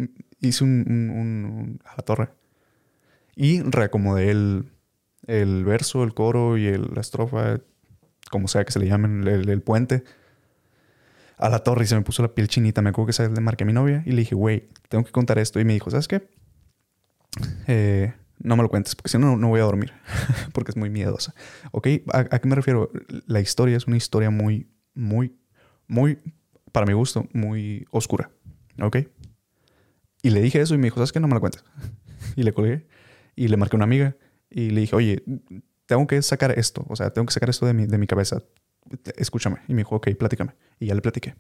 [0.41, 2.30] hice un, un- un- a la torre.
[3.36, 4.71] Y reacomodé el,
[5.27, 7.62] el verso, el coro y el- la estrofa,
[8.30, 10.04] como sea que se le llamen, el, el puente,
[11.38, 12.82] a la torre y se me puso la piel chinita.
[12.82, 15.12] Me acuerdo que se le marqué a mi novia y le dije, güey, tengo que
[15.12, 15.60] contar esto.
[15.60, 16.30] Y me dijo, ¿sabes qué?
[17.67, 19.93] Eh, no me lo cuentes, porque si no, no voy a dormir,
[20.54, 21.34] porque es muy miedosa.
[21.71, 21.88] ¿Ok?
[22.12, 22.91] ¿A, a qué me refiero?
[23.27, 25.38] La historia es una historia muy, muy,
[25.88, 26.17] muy,
[26.71, 28.32] para mi gusto, muy oscura.
[28.82, 28.97] ¿Ok?
[30.22, 31.20] Y le dije eso y me dijo, ¿sabes qué?
[31.20, 31.64] No me lo cuentes.
[32.36, 32.88] y le colgué
[33.36, 34.16] y le marqué a una amiga
[34.50, 35.24] y le dije, oye,
[35.86, 38.42] tengo que sacar esto, o sea, tengo que sacar esto de mi, de mi cabeza.
[39.16, 39.58] Escúchame.
[39.68, 40.54] Y me dijo, ok, platícame.
[40.80, 41.36] Y ya le platiqué.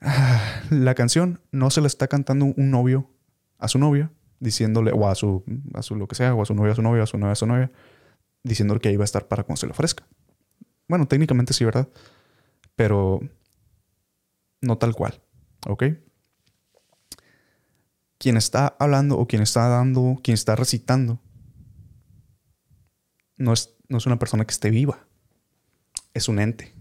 [0.70, 3.10] La canción no se la está cantando un novio
[3.58, 6.54] a su novia, diciéndole, o a su, a su lo que sea, o a su
[6.54, 7.70] novia a su novia, a su novia a su novia,
[8.42, 10.06] diciéndole que ahí va a estar para cuando se le ofrezca.
[10.88, 11.88] Bueno, técnicamente sí, ¿verdad?
[12.74, 13.20] Pero
[14.60, 15.20] no tal cual,
[15.68, 15.84] ¿ok?
[18.22, 21.20] Quien está hablando o quien está dando, quien está recitando,
[23.36, 25.08] no es, no es una persona que esté viva,
[26.14, 26.72] es un ente.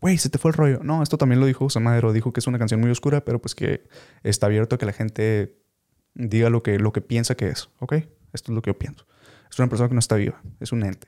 [0.00, 0.80] Güey, se te fue el rollo.
[0.82, 2.12] No, esto también lo dijo José Madero.
[2.12, 3.86] Dijo que es una canción muy oscura, pero pues que
[4.24, 5.56] está abierto a que la gente
[6.14, 7.70] diga lo que, lo que piensa que es.
[7.78, 7.92] ¿Ok?
[8.32, 9.06] Esto es lo que yo pienso.
[9.48, 10.42] Es una persona que no está viva.
[10.58, 11.06] Es un ente.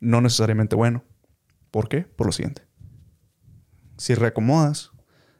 [0.00, 1.04] No necesariamente bueno.
[1.70, 2.00] ¿Por qué?
[2.00, 2.62] Por lo siguiente.
[3.96, 4.90] Si reacomodas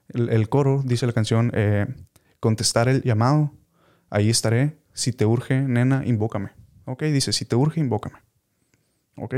[0.07, 1.89] el, coro, dice la canción, eh,
[2.41, 3.53] contestar el llamado,
[4.09, 4.79] ahí estaré.
[4.93, 6.51] Si te urge, nena, invócame.
[6.85, 7.05] ¿Ok?
[7.05, 8.19] Dice, si te urge, invócame.
[9.17, 9.35] ¿Ok?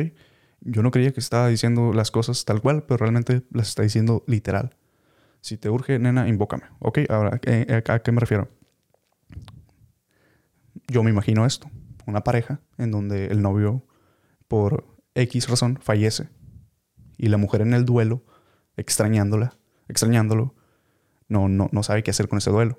[0.60, 4.24] Yo no creía que estaba diciendo las cosas tal cual, pero realmente las está diciendo
[4.26, 4.76] literal.
[5.40, 6.64] Si te urge, nena, invócame.
[6.78, 7.00] ¿Ok?
[7.08, 8.48] Ahora, eh, ¿a qué me refiero?
[10.86, 11.68] Yo me imagino esto.
[12.06, 13.84] Una pareja en donde el novio,
[14.48, 16.28] por X razón, fallece.
[17.18, 18.24] Y la mujer en el duelo,
[18.76, 19.56] extrañándola,
[19.88, 20.54] extrañándolo,
[21.28, 22.78] no, no, no sabe qué hacer con ese duelo.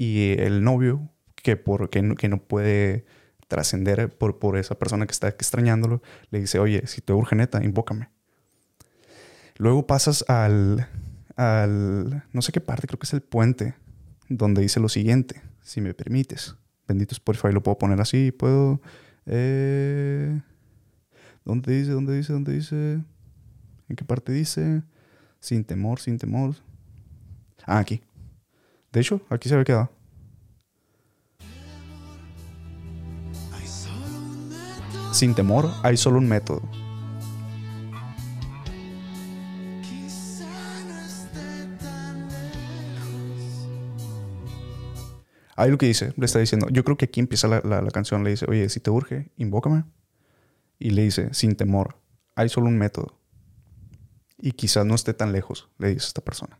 [0.00, 3.04] Y el novio, que, por, que, no, que no puede
[3.48, 7.62] trascender por, por esa persona que está extrañándolo, le dice, oye, si te urge neta,
[7.62, 8.08] invócame.
[9.58, 10.88] Luego pasas al,
[11.36, 13.74] al, no sé qué parte, creo que es el puente,
[14.30, 16.56] donde dice lo siguiente, si me permites.
[16.88, 18.80] Bendito Spotify, lo puedo poner así, puedo...
[19.26, 20.40] Eh,
[21.44, 21.90] ¿Dónde dice?
[21.90, 22.32] ¿Dónde dice?
[22.32, 23.02] ¿Dónde dice?
[23.86, 24.82] ¿En qué parte dice?
[25.40, 26.54] Sin temor, sin temor.
[27.66, 28.00] Ah, aquí.
[28.92, 29.90] De hecho, aquí se había quedado.
[35.12, 36.62] Sin temor, hay solo un método.
[45.56, 47.90] Ahí lo que dice, le está diciendo, yo creo que aquí empieza la, la- la
[47.90, 49.84] canción, le dice, oye, si te urge, invócame.
[50.78, 51.96] Y le dice, sin temor,
[52.34, 53.18] hay solo un método.
[54.38, 56.58] Y quizás no esté tan lejos, le dice esta persona.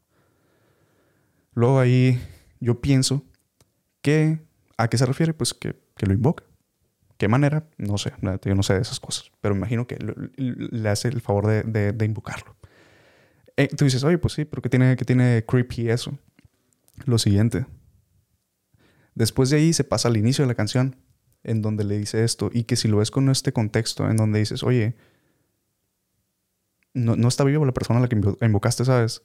[1.60, 2.18] Luego ahí
[2.58, 3.22] yo pienso
[4.00, 4.40] que,
[4.78, 5.34] ¿a qué se refiere?
[5.34, 6.42] Pues que, que lo invoca.
[7.18, 7.68] ¿Qué manera?
[7.76, 8.14] No sé,
[8.46, 9.98] yo no sé de esas cosas, pero imagino que
[10.38, 12.56] le hace el favor de, de- invocarlo.
[13.58, 16.18] Eh, tú dices, oye, pues sí, pero ¿qué tiene, qué tiene creepy eso?
[17.04, 17.66] Lo siguiente.
[19.14, 20.96] Después de ahí se pasa al inicio de la canción,
[21.42, 24.38] en donde le dice esto, y que si lo ves con este contexto, en donde
[24.38, 24.96] dices, oye,
[26.94, 29.22] no, no está viva la persona a la que invo- invocaste, ¿sabes?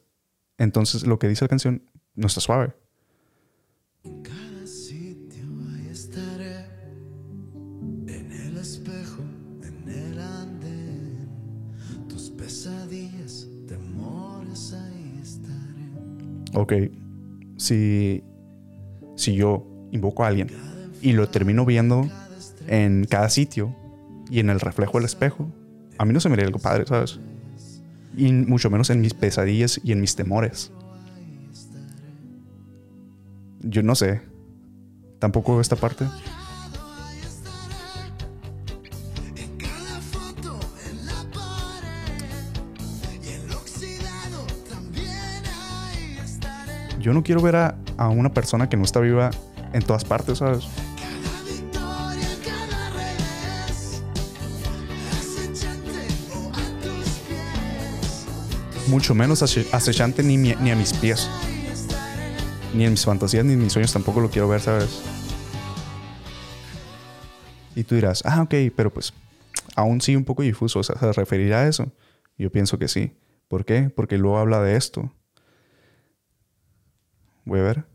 [0.58, 1.84] Entonces lo que dice la canción
[2.15, 2.74] no está suave.
[4.24, 6.65] cada sitio ahí estaré.
[8.08, 9.22] En el espejo,
[9.63, 11.30] en el andén.
[12.08, 16.54] Tus pesadillas, temores, ahí estaré.
[16.54, 16.74] Ok,
[17.58, 18.24] si,
[19.15, 20.50] si yo invoco a alguien
[21.02, 22.10] y lo termino viendo
[22.68, 23.76] en cada sitio
[24.30, 25.52] y en el reflejo del espejo,
[25.98, 27.20] a mí no se me haría algo padre, ¿sabes?
[28.17, 30.71] Y mucho menos en mis pesadillas y en mis temores.
[33.62, 34.21] Yo no sé.
[35.19, 36.06] Tampoco esta parte.
[46.99, 49.30] Yo no quiero ver a, a una persona que no está viva
[49.73, 50.67] en todas partes, ¿sabes?
[58.88, 61.28] Mucho menos ace- acechante ni, ni a mis pies.
[62.74, 65.02] Ni en mis fantasías ni en mis sueños tampoco lo quiero ver, ¿sabes?
[67.76, 69.13] Y tú dirás, ah, ok, pero pues
[69.76, 70.84] aún sí un poco difuso.
[70.84, 71.91] ¿se referirá a eso?
[72.38, 73.13] Yo pienso que sí.
[73.48, 73.89] ¿Por qué?
[73.89, 75.12] Porque luego habla de esto.
[77.43, 77.86] Voy a ver.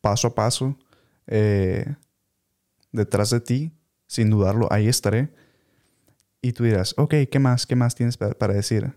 [0.00, 0.76] Paso a paso,
[1.26, 1.96] eh,
[2.92, 3.72] detrás de ti,
[4.06, 5.32] sin dudarlo, ahí estaré.
[6.42, 7.66] Y tú dirás, ok, ¿qué más?
[7.66, 8.94] ¿Qué más tienes pa- para decir?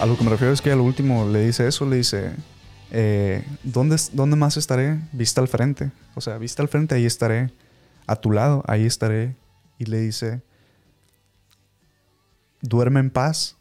[0.00, 2.32] A lo que me refiero es que al último le dice eso, le dice,
[2.90, 4.98] eh, ¿dónde, ¿dónde más estaré?
[5.12, 5.90] Vista al frente.
[6.14, 7.52] O sea, vista al frente, ahí estaré.
[8.06, 9.36] A tu lado, ahí estaré.
[9.76, 10.40] Y le dice,
[12.62, 13.58] duerme en paz.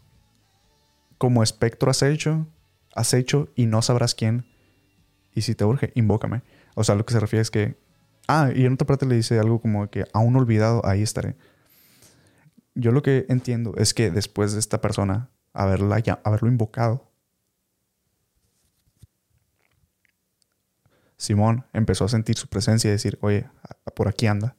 [1.17, 2.47] Como espectro has hecho,
[2.95, 4.45] has hecho y no sabrás quién.
[5.36, 6.41] Y si te urge, invócame.
[6.73, 7.75] O sea, lo que se refiere es que...
[8.30, 11.36] Ah, y en otra parte le dice algo como que aún olvidado, ahí estaré.
[12.75, 17.10] Yo lo que entiendo es que después de esta persona haberla, haberlo invocado,
[21.20, 23.46] Simón empezó a sentir su presencia y decir, oye,
[23.94, 24.56] por aquí anda.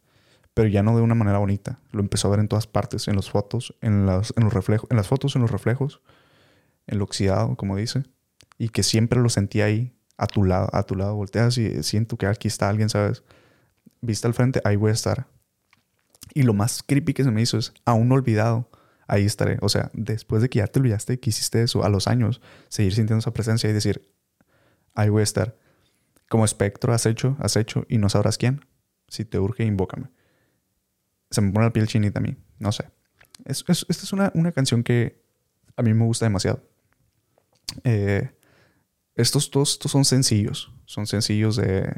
[0.53, 1.81] Pero ya no de una manera bonita.
[1.91, 4.91] Lo empezó a ver en todas partes, en las fotos, en, las, en los reflejos,
[4.91, 6.03] en las fotos, en los reflejos,
[6.87, 8.05] en lo oxidado, como dice.
[8.59, 11.15] Y que siempre lo sentía ahí, a tu lado, a tu lado.
[11.15, 13.23] Volteas y siento que aquí está alguien, ¿sabes?
[14.03, 15.29] Vista al frente, ahí voy a estar.
[16.35, 18.69] Y lo más creepy que se me hizo es, aún olvidado,
[19.11, 19.59] ahí estaré.
[19.61, 22.95] O sea, después de que ya te olvidaste que hiciste eso, a los años, seguir
[22.95, 24.09] sintiendo esa presencia y decir,
[24.95, 25.57] ahí voy a estar.
[26.29, 28.65] Como espectro has hecho, has hecho y no sabrás quién.
[29.09, 30.11] Si te urge, invócame.
[31.31, 32.37] Se me pone la piel chinita a mí.
[32.59, 32.89] No sé.
[33.45, 35.23] Es- es- esta es una, una canción que
[35.77, 36.63] a mí me gusta demasiado.
[37.85, 38.31] Eh,
[39.17, 40.73] estos dos estos son sencillos.
[40.87, 41.93] Son sencillos de...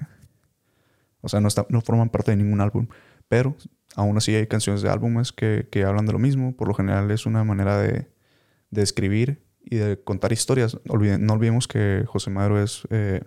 [1.20, 2.88] O sea, no, no forman parte de ningún álbum.
[3.28, 3.56] Pero
[3.96, 6.56] aún así hay canciones de álbumes que, que hablan de lo mismo.
[6.56, 8.10] Por lo general es una manera de,
[8.70, 10.76] de escribir y de contar historias.
[10.88, 12.86] Olviden- no olvidemos que José Madero es...
[12.90, 13.22] eh,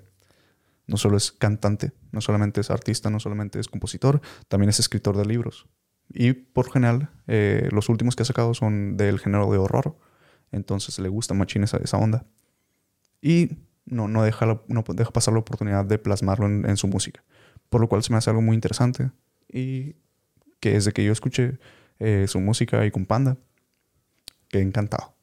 [0.88, 5.18] no solo es cantante, no solamente es artista, no solamente es compositor, también es escritor
[5.18, 5.68] de libros.
[6.14, 9.98] Y por general, eh, los últimos que ha sacado son del género de horror.
[10.52, 12.28] Entonces le gusta machín esa, esa onda.
[13.20, 17.24] Y no, no, deja no deja pasar la oportunidad de plasmarlo en, en su música.
[17.70, 19.10] Por lo cual se me hace algo muy interesante.
[19.50, 19.96] Y
[20.60, 21.60] que desde que yo escuché
[22.00, 23.38] eh, su música y con Panda,
[24.50, 25.16] quedé encantado.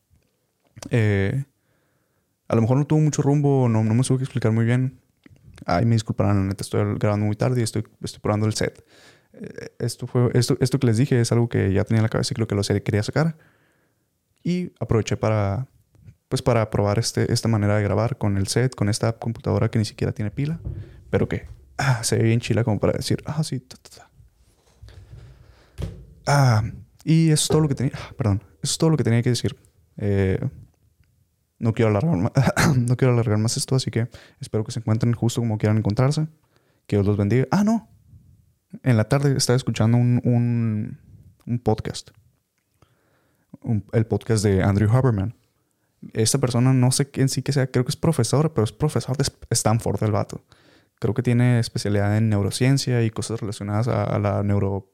[0.90, 1.44] Eh,
[2.48, 5.00] a lo mejor no tuvo mucho rumbo, no, no me supe explicar muy bien.
[5.64, 8.84] Ay, me disculparán, la neta, estoy grabando muy tarde y estoy, estoy probando el set.
[9.32, 12.08] Eh, esto, fue, esto, esto que les dije es algo que ya tenía en la
[12.08, 13.36] cabeza y creo que lo quería sacar.
[14.42, 15.68] Y aproveché para,
[16.28, 19.78] pues para probar este, esta manera de grabar con el set, con esta computadora que
[19.78, 20.60] ni siquiera tiene pila,
[21.10, 21.46] pero que
[21.78, 24.11] ah, se ve bien chila como para decir, ah, sí, ta, ta.
[26.26, 26.62] Ah,
[27.04, 29.30] y eso es todo lo que tenía, ah, perdón, es todo lo que tenía que
[29.30, 29.56] decir.
[29.96, 30.38] Eh,
[31.58, 32.32] no quiero alargar más,
[32.76, 34.08] no quiero alargar más esto, así que
[34.40, 36.26] espero que se encuentren justo como quieran encontrarse.
[36.86, 37.46] Que Dios los bendiga.
[37.50, 37.88] Ah, no.
[38.82, 40.98] En la tarde estaba escuchando un,
[41.46, 42.10] un, podcast.
[43.92, 45.36] El podcast de Andrew Haberman.
[46.14, 49.16] Esta persona no sé quién sí que sea, creo que es profesor, pero es profesor
[49.16, 50.44] de Stanford el vato.
[50.98, 54.91] Creo que tiene especialidad en neurociencia y cosas relacionadas a, a la neuro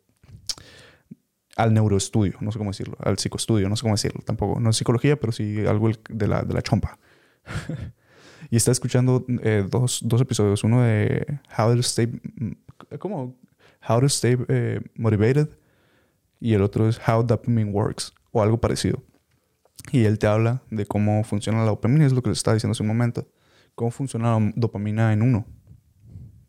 [1.58, 4.76] al neuroestudio, no sé cómo decirlo, al psicoestudio, no sé cómo decirlo, tampoco, no es
[4.76, 6.98] psicología, pero sí algo de la, de la chompa.
[8.50, 12.20] y está escuchando eh, dos, dos episodios, uno de How to Stay,
[13.00, 13.36] ¿cómo?
[13.88, 15.48] How to Stay eh, Motivated
[16.38, 19.02] y el otro es How Dopamine Works o algo parecido.
[19.90, 22.72] Y él te habla de cómo funciona la dopamina, es lo que les estaba diciendo
[22.72, 23.26] hace un momento.
[23.74, 25.44] Cómo funciona la dopamina en uno.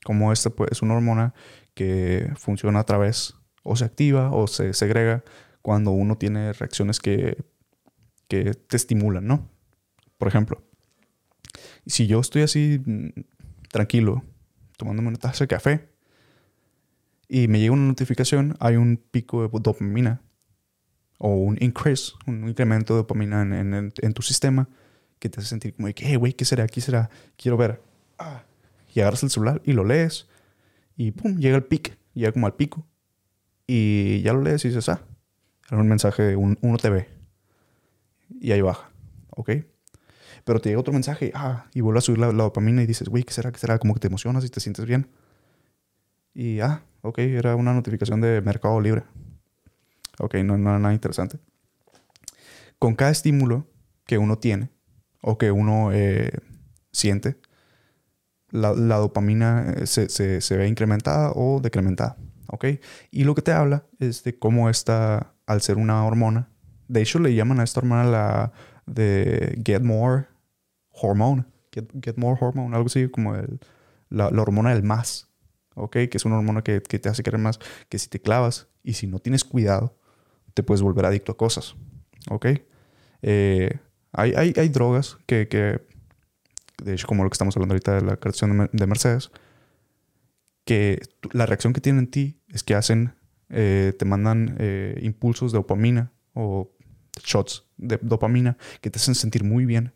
[0.04, 1.34] Cómo esta pues, es una hormona
[1.74, 3.39] que funciona a través
[3.72, 5.24] o se activa o se segrega
[5.62, 7.38] cuando uno tiene reacciones que,
[8.28, 9.48] que te estimulan, ¿no?
[10.18, 10.64] Por ejemplo,
[11.86, 13.10] si yo estoy así mm,
[13.72, 14.24] tranquilo,
[14.78, 15.90] tomándome una taza de café
[17.28, 20.22] y me llega una notificación, hay un pico de dopamina
[21.20, 24.68] o un increase, un incremento de dopamina en, en- tu sistema
[25.20, 26.66] que te hace sentir como hey, güey, ¿qué será?
[26.66, 27.10] ¿Qué será?
[27.38, 27.82] Quiero ver.
[28.18, 28.44] Ah.
[28.96, 30.28] Y agarras el celular y lo lees
[30.98, 32.86] y pum, llega el pic, llega como al pico
[33.72, 35.02] y ya lo lees y dices, ah,
[35.70, 37.08] era un mensaje un 1TV.
[38.42, 38.90] Y ahí baja,
[39.32, 39.52] ¿ok?
[40.46, 43.10] Pero te llega otro mensaje, ah, y vuelve a subir la, la dopamina y dices,
[43.10, 43.52] güey, ¿qué será?
[43.52, 43.78] ¿Qué será?
[43.80, 45.08] Como que te emocionas y te sientes bien.
[46.34, 49.04] Y ah, ok, era una notificación de Mercado Libre.
[50.20, 51.40] Ok, no, no era nada interesante.
[52.80, 53.68] Con cada estímulo
[54.06, 54.70] que uno tiene
[55.22, 56.32] o que uno eh,
[56.92, 57.38] siente,
[58.52, 62.18] la, la dopamina eh, se, se- se ve incrementada o decrementada.
[62.52, 62.66] ¿Ok?
[63.12, 66.50] Y lo que te habla es de cómo esta, al ser una hormona,
[66.88, 68.52] de hecho le llaman a esta hormona la
[68.86, 70.26] de Get More
[70.90, 71.46] Hormone.
[71.72, 73.60] Get, More Hormone, algo así como el
[74.10, 75.30] la, hormona del más,
[75.76, 75.92] ¿ok?
[75.92, 79.08] Que es una hormona que, te hace querer más, que si te clavas y si
[79.08, 79.98] no tienes cuidado,
[80.54, 81.76] te puedes volver adicto a cosas,
[82.30, 82.48] ¿ok?
[83.22, 83.80] Eh,
[84.12, 85.82] hay, hay, hay drogas que, que,
[86.84, 89.32] de hecho, como lo que estamos hablando ahorita de la creación de Mercedes,
[90.70, 91.02] que
[91.32, 93.16] la reacción que tienen en ti es que hacen,
[93.50, 96.72] eh, te mandan eh, impulsos de dopamina o
[97.26, 99.96] shots de dopamina que te hacen sentir muy bien.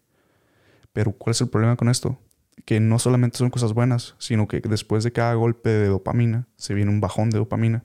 [0.92, 2.20] Pero ¿cuál es el problema con esto?
[2.66, 6.74] Que no solamente son cosas buenas, sino que después de cada golpe de dopamina se
[6.74, 7.84] viene un bajón de dopamina.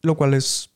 [0.00, 0.70] Lo cual es,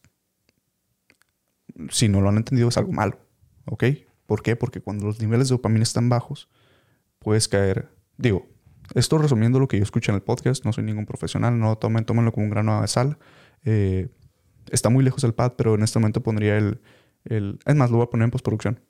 [1.89, 3.19] si no lo han entendido, es algo malo.
[3.65, 3.85] ¿Ok?
[4.27, 4.55] ¿Por qué?
[4.55, 6.51] Porque cuando los niveles de dopamina están bajos,
[7.21, 7.89] puedes caer.
[8.19, 8.47] Digo,
[8.95, 12.05] esto resumiendo lo que yo escucho en el podcast, no soy ningún profesional, no tomen,
[12.05, 13.19] tómenlo como un grano de sal.
[13.65, 14.09] Eh,
[14.71, 16.81] está muy lejos el pad, pero en este momento pondría el,
[17.25, 17.59] el.
[17.65, 18.81] Es más, lo voy a poner en postproducción.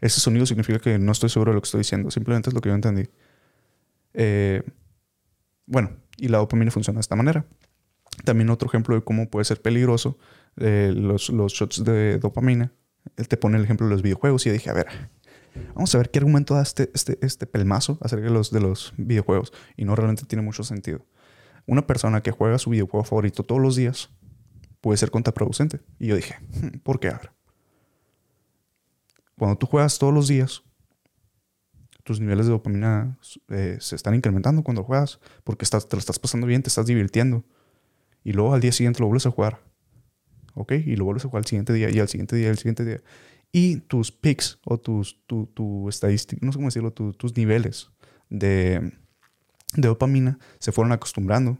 [0.00, 2.60] Ese sonido significa que no estoy seguro de lo que estoy diciendo, simplemente es lo
[2.60, 3.08] que yo entendí.
[4.14, 4.62] Eh,
[5.66, 7.44] bueno, y la dopamina funciona de esta manera.
[8.24, 10.18] También otro ejemplo de cómo puede ser peligroso
[10.56, 12.72] eh, los, los shots de dopamina.
[13.16, 14.86] Él te pone el ejemplo de los videojuegos y yo dije, a ver,
[15.74, 18.94] vamos a ver qué argumento da este, este, este pelmazo acerca de los, de los
[18.96, 19.52] videojuegos.
[19.76, 21.04] Y no realmente tiene mucho sentido.
[21.66, 24.10] Una persona que juega su videojuego favorito todos los días
[24.80, 25.80] puede ser contraproducente.
[25.98, 27.08] Y yo dije, "Hmm, ¿por qué?
[27.08, 27.30] A ver.
[29.36, 30.62] Cuando tú juegas todos los días,
[32.04, 33.18] tus niveles de dopamina
[33.48, 36.86] eh, se están incrementando cuando juegas porque estás, te lo estás pasando bien, te estás
[36.86, 37.44] divirtiendo.
[38.24, 39.60] Y luego al día siguiente lo vuelves a jugar.
[40.54, 40.72] ¿Ok?
[40.72, 42.84] Y lo vuelves a jugar al siguiente día y al siguiente día y al siguiente
[42.84, 43.02] día.
[43.52, 47.90] Y tus peaks o tus, tu, tu estadística, no sé cómo decirlo, tu- tus niveles
[48.28, 48.92] de,
[49.74, 51.56] de dopamina se fueron acostumbrando.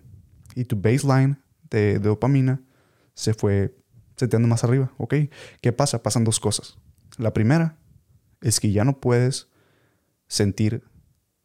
[0.55, 1.39] Y tu baseline
[1.70, 2.61] de, de dopamina
[3.14, 3.74] se fue
[4.16, 4.93] seteando más arriba.
[4.99, 5.14] ¿Ok?
[5.61, 6.03] ¿Qué pasa?
[6.03, 6.78] Pasan dos cosas.
[7.16, 7.78] La primera
[8.41, 9.49] es que ya no puedes
[10.26, 10.84] sentir,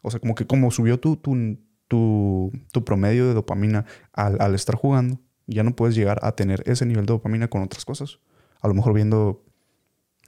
[0.02, 4.54] o sea, como que como subió tu, tu, tu, tu promedio de dopamina al, al
[4.54, 8.18] estar jugando, ya no puedes llegar a tener ese nivel de dopamina con otras cosas.
[8.60, 9.44] A lo mejor viendo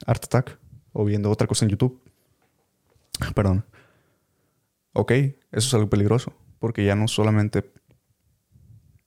[0.05, 0.59] Art Attack
[0.93, 2.01] o viendo otra cosa en YouTube.
[3.35, 3.65] Perdón.
[4.93, 7.71] Ok, eso es algo peligroso, porque ya no solamente...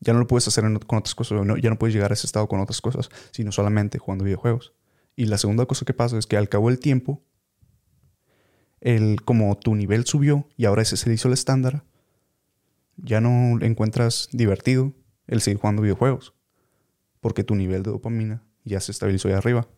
[0.03, 2.49] Ya no lo puedes hacer con otras cosas, ya no puedes llegar a ese estado
[2.49, 4.73] con otras cosas, sino solamente jugando videojuegos.
[5.15, 7.23] Y la segunda cosa que pasa es que al cabo del tiempo,
[8.81, 11.85] el, como tu nivel subió y ahora ese se hizo el estándar,
[12.97, 14.95] ya no encuentras divertido
[15.27, 16.35] el seguir jugando videojuegos.
[17.21, 19.69] Porque tu nivel de dopamina ya se estabilizó ahí arriba.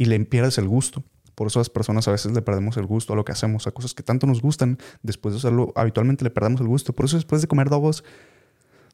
[0.00, 1.04] Y le pierdes el gusto.
[1.34, 3.70] Por eso las personas a veces le perdemos el gusto a lo que hacemos, a
[3.70, 4.78] cosas que tanto nos gustan.
[5.02, 6.94] Después de hacerlo, habitualmente le perdemos el gusto.
[6.94, 8.02] Por eso después de comer dogos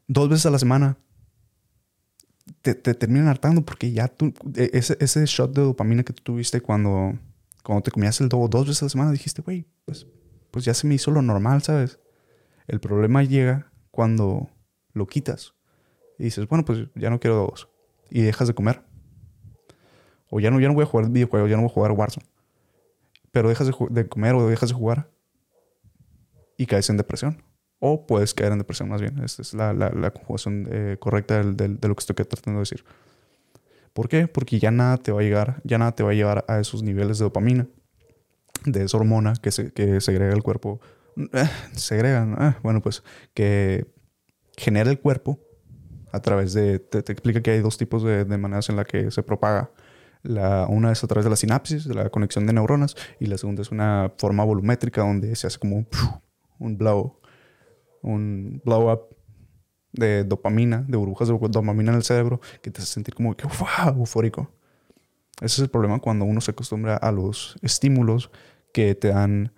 [0.09, 0.97] dos veces a la semana,
[2.61, 6.23] te, te terminan hartando porque ya tú, e- ese, ese shot de dopamina que tú
[6.23, 7.17] tuviste cuando,
[7.63, 10.07] cuando te comías el dogo dos veces a la semana, dijiste, güey, pues,
[10.51, 11.99] pues ya se me hizo lo normal, ¿sabes?
[12.67, 14.49] El problema llega cuando
[14.91, 15.53] lo quitas
[16.19, 17.69] y dices, bueno, pues ya no quiero dogos
[18.09, 18.83] y dejas de comer.
[20.29, 22.25] O ya no, ya no voy a jugar videojuegos, ya no voy a jugar Warzone.
[23.31, 25.09] Pero dejas de, comer o dejas de jugar
[26.57, 27.43] y caes en depresión.
[27.79, 29.23] O puedes caer en depresión más bien.
[29.23, 32.83] Esta es la, la, conjugación eh, correcta del- de lo que estoy tratando de decir.
[33.93, 34.27] ¿Por qué?
[34.27, 36.83] Porque ya nada te va a llegar, ya nada te va a llevar a esos
[36.83, 37.67] niveles de dopamina,
[38.63, 40.79] de esa hormona que, se, que segrega el cuerpo.
[41.33, 42.47] Eh, segrega, ¿no?
[42.47, 43.01] Eh, bueno, pues
[43.33, 43.87] que
[44.55, 45.39] genera el cuerpo
[46.11, 46.77] a través de.
[46.77, 49.71] Te, explica que hay dos tipos de, de maneras en la que se propaga.
[50.23, 53.37] La, una es a través de la sinapsis, de la conexión de neuronas, y la
[53.37, 55.85] segunda es una forma volumétrica donde se hace como
[56.59, 57.19] un, blow,
[58.01, 59.01] un blow up
[59.93, 63.47] de dopamina, de burbujas de dopamina en el cerebro, que te hace sentir como que
[63.47, 63.95] ¡wow!
[63.99, 64.51] eufórico.
[65.37, 68.31] Ese es el problema cuando uno se acostumbra a los estímulos
[68.73, 69.53] que te dan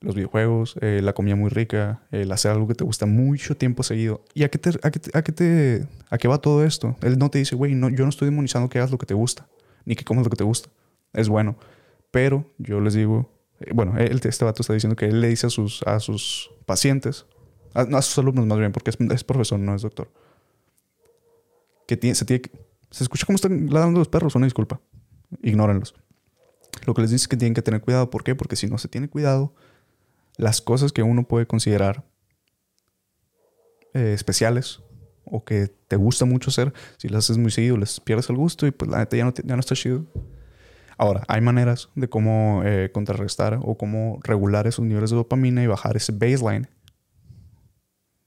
[0.00, 3.82] los videojuegos, eh, la comida muy rica, el hacer algo que te gusta mucho tiempo
[3.82, 4.22] seguido.
[4.34, 6.96] ¿Y a qué, te, a qué, te- a qué, te- a qué va todo esto?
[7.00, 9.14] Él no te dice, güey, no, yo no estoy demonizando que hagas lo que te
[9.14, 9.46] gusta,
[9.84, 10.68] ni que comas lo que te gusta.
[11.12, 11.56] Es bueno.
[12.10, 13.30] Pero yo les digo,
[13.60, 16.50] eh, bueno, él, este vato está diciendo que él le dice a sus, a sus
[16.66, 17.26] pacientes,
[17.74, 20.10] a, no, a sus alumnos más bien, porque es, es profesor, no es doctor,
[21.86, 22.42] que se tiene
[22.90, 24.80] Se escucha cómo están ladrando los perros, una disculpa.
[25.42, 25.94] Ignórenlos.
[26.86, 28.10] Lo que les dice es que tienen que tener cuidado.
[28.10, 28.34] ¿Por qué?
[28.34, 29.54] Porque si no se tiene cuidado,
[30.36, 32.04] las cosas que uno puede considerar
[33.92, 34.80] eh, especiales
[35.24, 38.66] o que te gusta mucho hacer, si las haces muy seguido, les pierdes el gusto
[38.66, 40.04] y pues la neta ya no, ya no está chido.
[40.96, 45.66] Ahora, hay maneras de cómo eh, contrarrestar o cómo regular esos niveles de dopamina y
[45.66, 46.68] bajar ese baseline.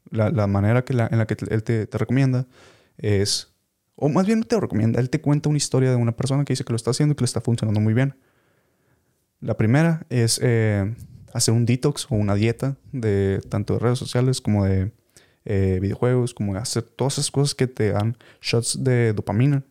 [0.09, 2.45] La, la manera que la- en la que él te, te recomienda
[2.97, 3.53] es,
[3.95, 6.53] o más bien no te recomienda, él te cuenta una historia de una persona que
[6.53, 8.15] dice que lo está haciendo y que le está funcionando muy bien.
[9.39, 10.95] La primera es eh,
[11.33, 14.91] hacer un detox o una dieta de tanto de redes sociales como de
[15.49, 19.63] eh, videojuegos, como hacer todas esas cosas que te dan shots de dopamina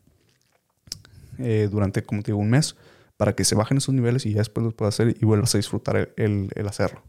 [1.39, 2.77] eh, durante, como te digo, un mes
[3.17, 5.59] para que se bajen esos niveles y ya después los puedas hacer y vuelvas a
[5.59, 7.03] disfrutar el hacerlo.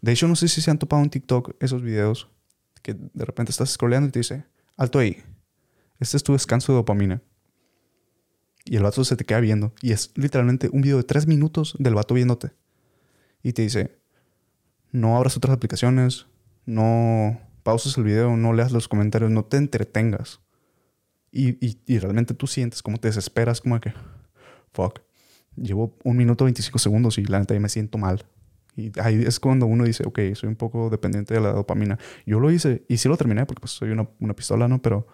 [0.00, 2.28] De hecho, no sé si se han topado en TikTok esos videos
[2.82, 4.44] que de repente estás scrolleando y te dice,
[4.76, 5.22] alto ahí,
[6.00, 7.22] este es tu descanso de dopamina.
[8.64, 9.72] Y el vato se te queda viendo.
[9.80, 12.52] Y es literalmente un video de tres minutos del vato viéndote.
[13.42, 13.96] Y te dice,
[14.90, 16.26] no abras otras aplicaciones,
[16.66, 20.40] no pauses el video, no leas los comentarios, no te entretengas.
[21.30, 21.56] Y,
[21.86, 23.94] y- realmente tú sientes como te desesperas, como que,
[24.72, 25.00] fuck,
[25.56, 28.26] llevo un minuto 25 segundos y la neta ya me siento mal.
[28.76, 31.98] Y ahí es cuando uno dice, ok, soy un poco dependiente de la dopamina.
[32.26, 34.80] Yo lo hice y sí lo terminé porque pues soy una, una pistola, ¿no?
[34.80, 35.06] Pero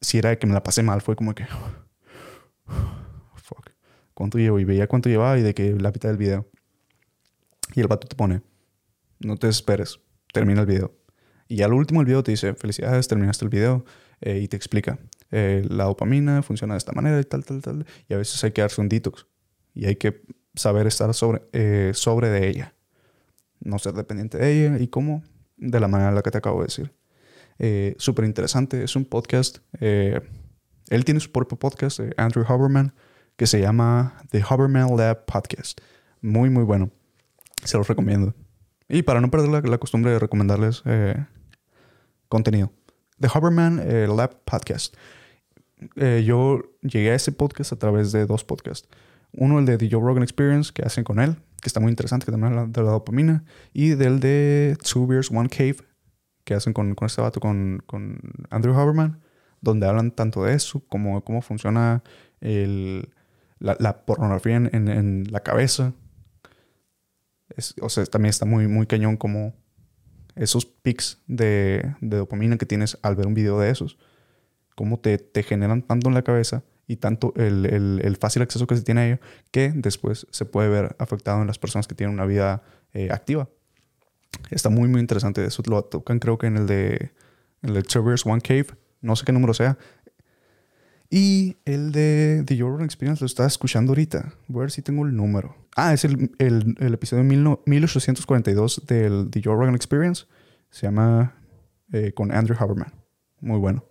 [0.00, 1.46] si era que me la pasé mal, fue como que,
[3.36, 3.70] fuck,
[4.14, 4.58] ¿cuánto llevo?
[4.60, 6.48] Y veía cuánto llevaba y de que la mitad del video.
[7.74, 8.42] Y el vato te pone,
[9.20, 10.00] no te desesperes,
[10.32, 10.92] termina el video.
[11.50, 13.84] Y al último del video te dice, felicidades, terminaste el video.
[14.20, 14.98] eh, y te explica,
[15.32, 17.86] eh, la dopamina funciona de esta manera y tal, tal, tal.
[18.08, 19.26] Y a veces hay que darse un detox.
[19.74, 20.22] Y hay que
[20.54, 22.74] saber estar sobre, eh, sobre de ella.
[23.58, 24.78] No ser dependiente de ella.
[24.78, 25.24] ¿Y cómo?
[25.56, 26.92] De la manera en la que te acabo de decir.
[27.98, 28.84] Súper interesante.
[28.84, 29.58] Es un podcast.
[29.80, 32.94] él tiene su propio podcast, Andrew Huberman,
[33.36, 35.80] que se llama The Huberman Lab Podcast.
[36.20, 36.90] Muy, muy bueno.
[37.64, 38.34] Se los recomiendo.
[38.88, 40.82] Y para no perder la, la costumbre de recomendarles
[42.30, 42.72] contenido.
[43.20, 44.96] The Huberman eh, Lab Podcast.
[45.96, 48.88] Eh, yo llegué a ese podcast a través de dos podcasts.
[49.32, 52.24] Uno, el de The Joe Rogan Experience, que hacen con él, que está muy interesante,
[52.24, 53.44] que también habla de la dopamina.
[53.74, 55.76] Y del de Two Beers, One Cave,
[56.44, 58.18] que hacen con, con este vato, con, con
[58.48, 59.20] Andrew Huberman,
[59.60, 62.02] donde hablan tanto de eso, como cómo funciona
[62.40, 63.10] el,
[63.58, 65.92] la, pornografía en, la cabeza.
[67.82, 69.52] O sea, también está muy, muy cañón como
[70.40, 73.98] esos pics de, de dopamina que tienes al ver un video de esos.
[74.74, 78.74] Cómo te, te generan tanto en la cabeza y tanto el, el- fácil acceso que
[78.76, 79.18] se tiene a ello
[79.52, 82.62] que después se puede ver afectado en las personas que tienen una vida
[82.94, 83.48] eh, activa.
[84.50, 85.44] Está muy, muy interesante.
[85.44, 87.12] Eso lo tocan creo que en el de,
[87.62, 87.82] en el de
[88.24, 88.66] One Cave.
[89.02, 89.78] No sé qué número sea.
[91.12, 94.32] Y el de The Rogan Experience lo estaba escuchando ahorita.
[94.46, 95.56] Voy a ver si tengo el número.
[95.74, 100.26] Ah, es el, el, el episodio mil no- 1842 del The Rogan Experience.
[100.70, 101.34] Se llama
[101.92, 102.92] eh, con Andrew Haberman.
[103.40, 103.84] Muy bueno.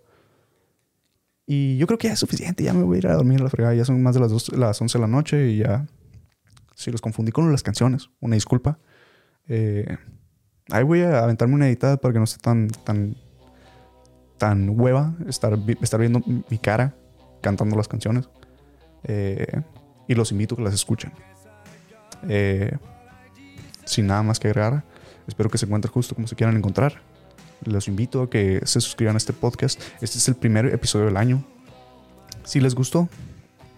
[1.46, 2.64] Y yo creo que ya es suficiente.
[2.64, 3.74] Ya me voy a ir a dormir a la fregada.
[3.74, 5.86] Ya son más de las, dos, las 11 de la noche y ya...
[6.74, 8.78] Si los confundí con las canciones, una disculpa.
[9.48, 9.98] Eh,
[10.70, 13.16] ahí voy a aventarme una editada para que no esté tan, tan,
[14.38, 16.96] tan hueva estar, estar viendo mi cara
[17.40, 18.28] cantando las canciones.
[19.04, 19.62] Eh,
[20.06, 21.12] y los invito a que las escuchen.
[22.28, 22.76] Eh,
[23.84, 24.84] sin nada más que agregar,
[25.26, 27.00] espero que se encuentren justo como se quieran encontrar.
[27.64, 29.80] Los invito a que se suscriban a este podcast.
[30.00, 31.44] Este es el primer episodio del año.
[32.44, 33.08] Si les gustó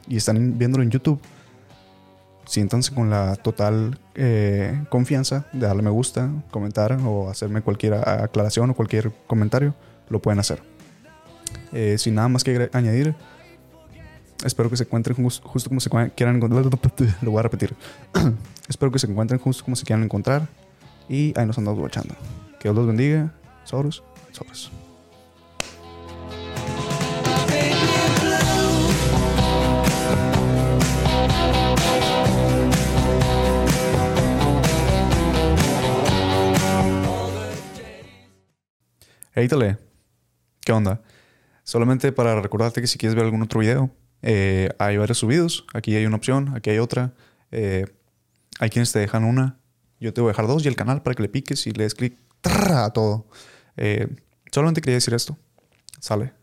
[0.09, 1.21] y están viéndolo en YouTube,
[2.47, 8.71] siéntanse con la total eh, confianza de darle me gusta, comentar o hacerme cualquier aclaración
[8.71, 9.75] o cualquier comentario.
[10.09, 10.63] Lo pueden hacer.
[11.97, 13.15] Sin nada más que añadir,
[14.45, 16.65] espero que se encuentren jus- justo como se quieran encontrar.
[17.23, 17.75] Lo voy a repetir.
[18.69, 20.49] espero que se encuentren justo como se quieran encontrar.
[21.09, 22.15] Y ahí nos andamos guachando.
[22.59, 23.33] Que Dios los bendiga.
[23.65, 24.71] Soros, soros.
[39.35, 39.79] Hey, Tale.
[40.61, 41.03] ¿Qué onda?
[41.65, 43.91] Solamente para recordarte que si quieres ver algún otro video,
[44.23, 45.67] eh, hay varios subidos.
[45.75, 47.13] Aquí hay una opción, aquí hay otra.
[47.51, 47.87] Eh,
[48.59, 49.59] hay quienes te dejan una.
[50.01, 51.85] Yo te voy a dejar dos y el canal para que le piques y le
[51.85, 53.27] des clic a todo.
[53.77, 54.09] Eh,
[54.51, 55.37] solamente quería decir esto.
[56.01, 56.42] Sale.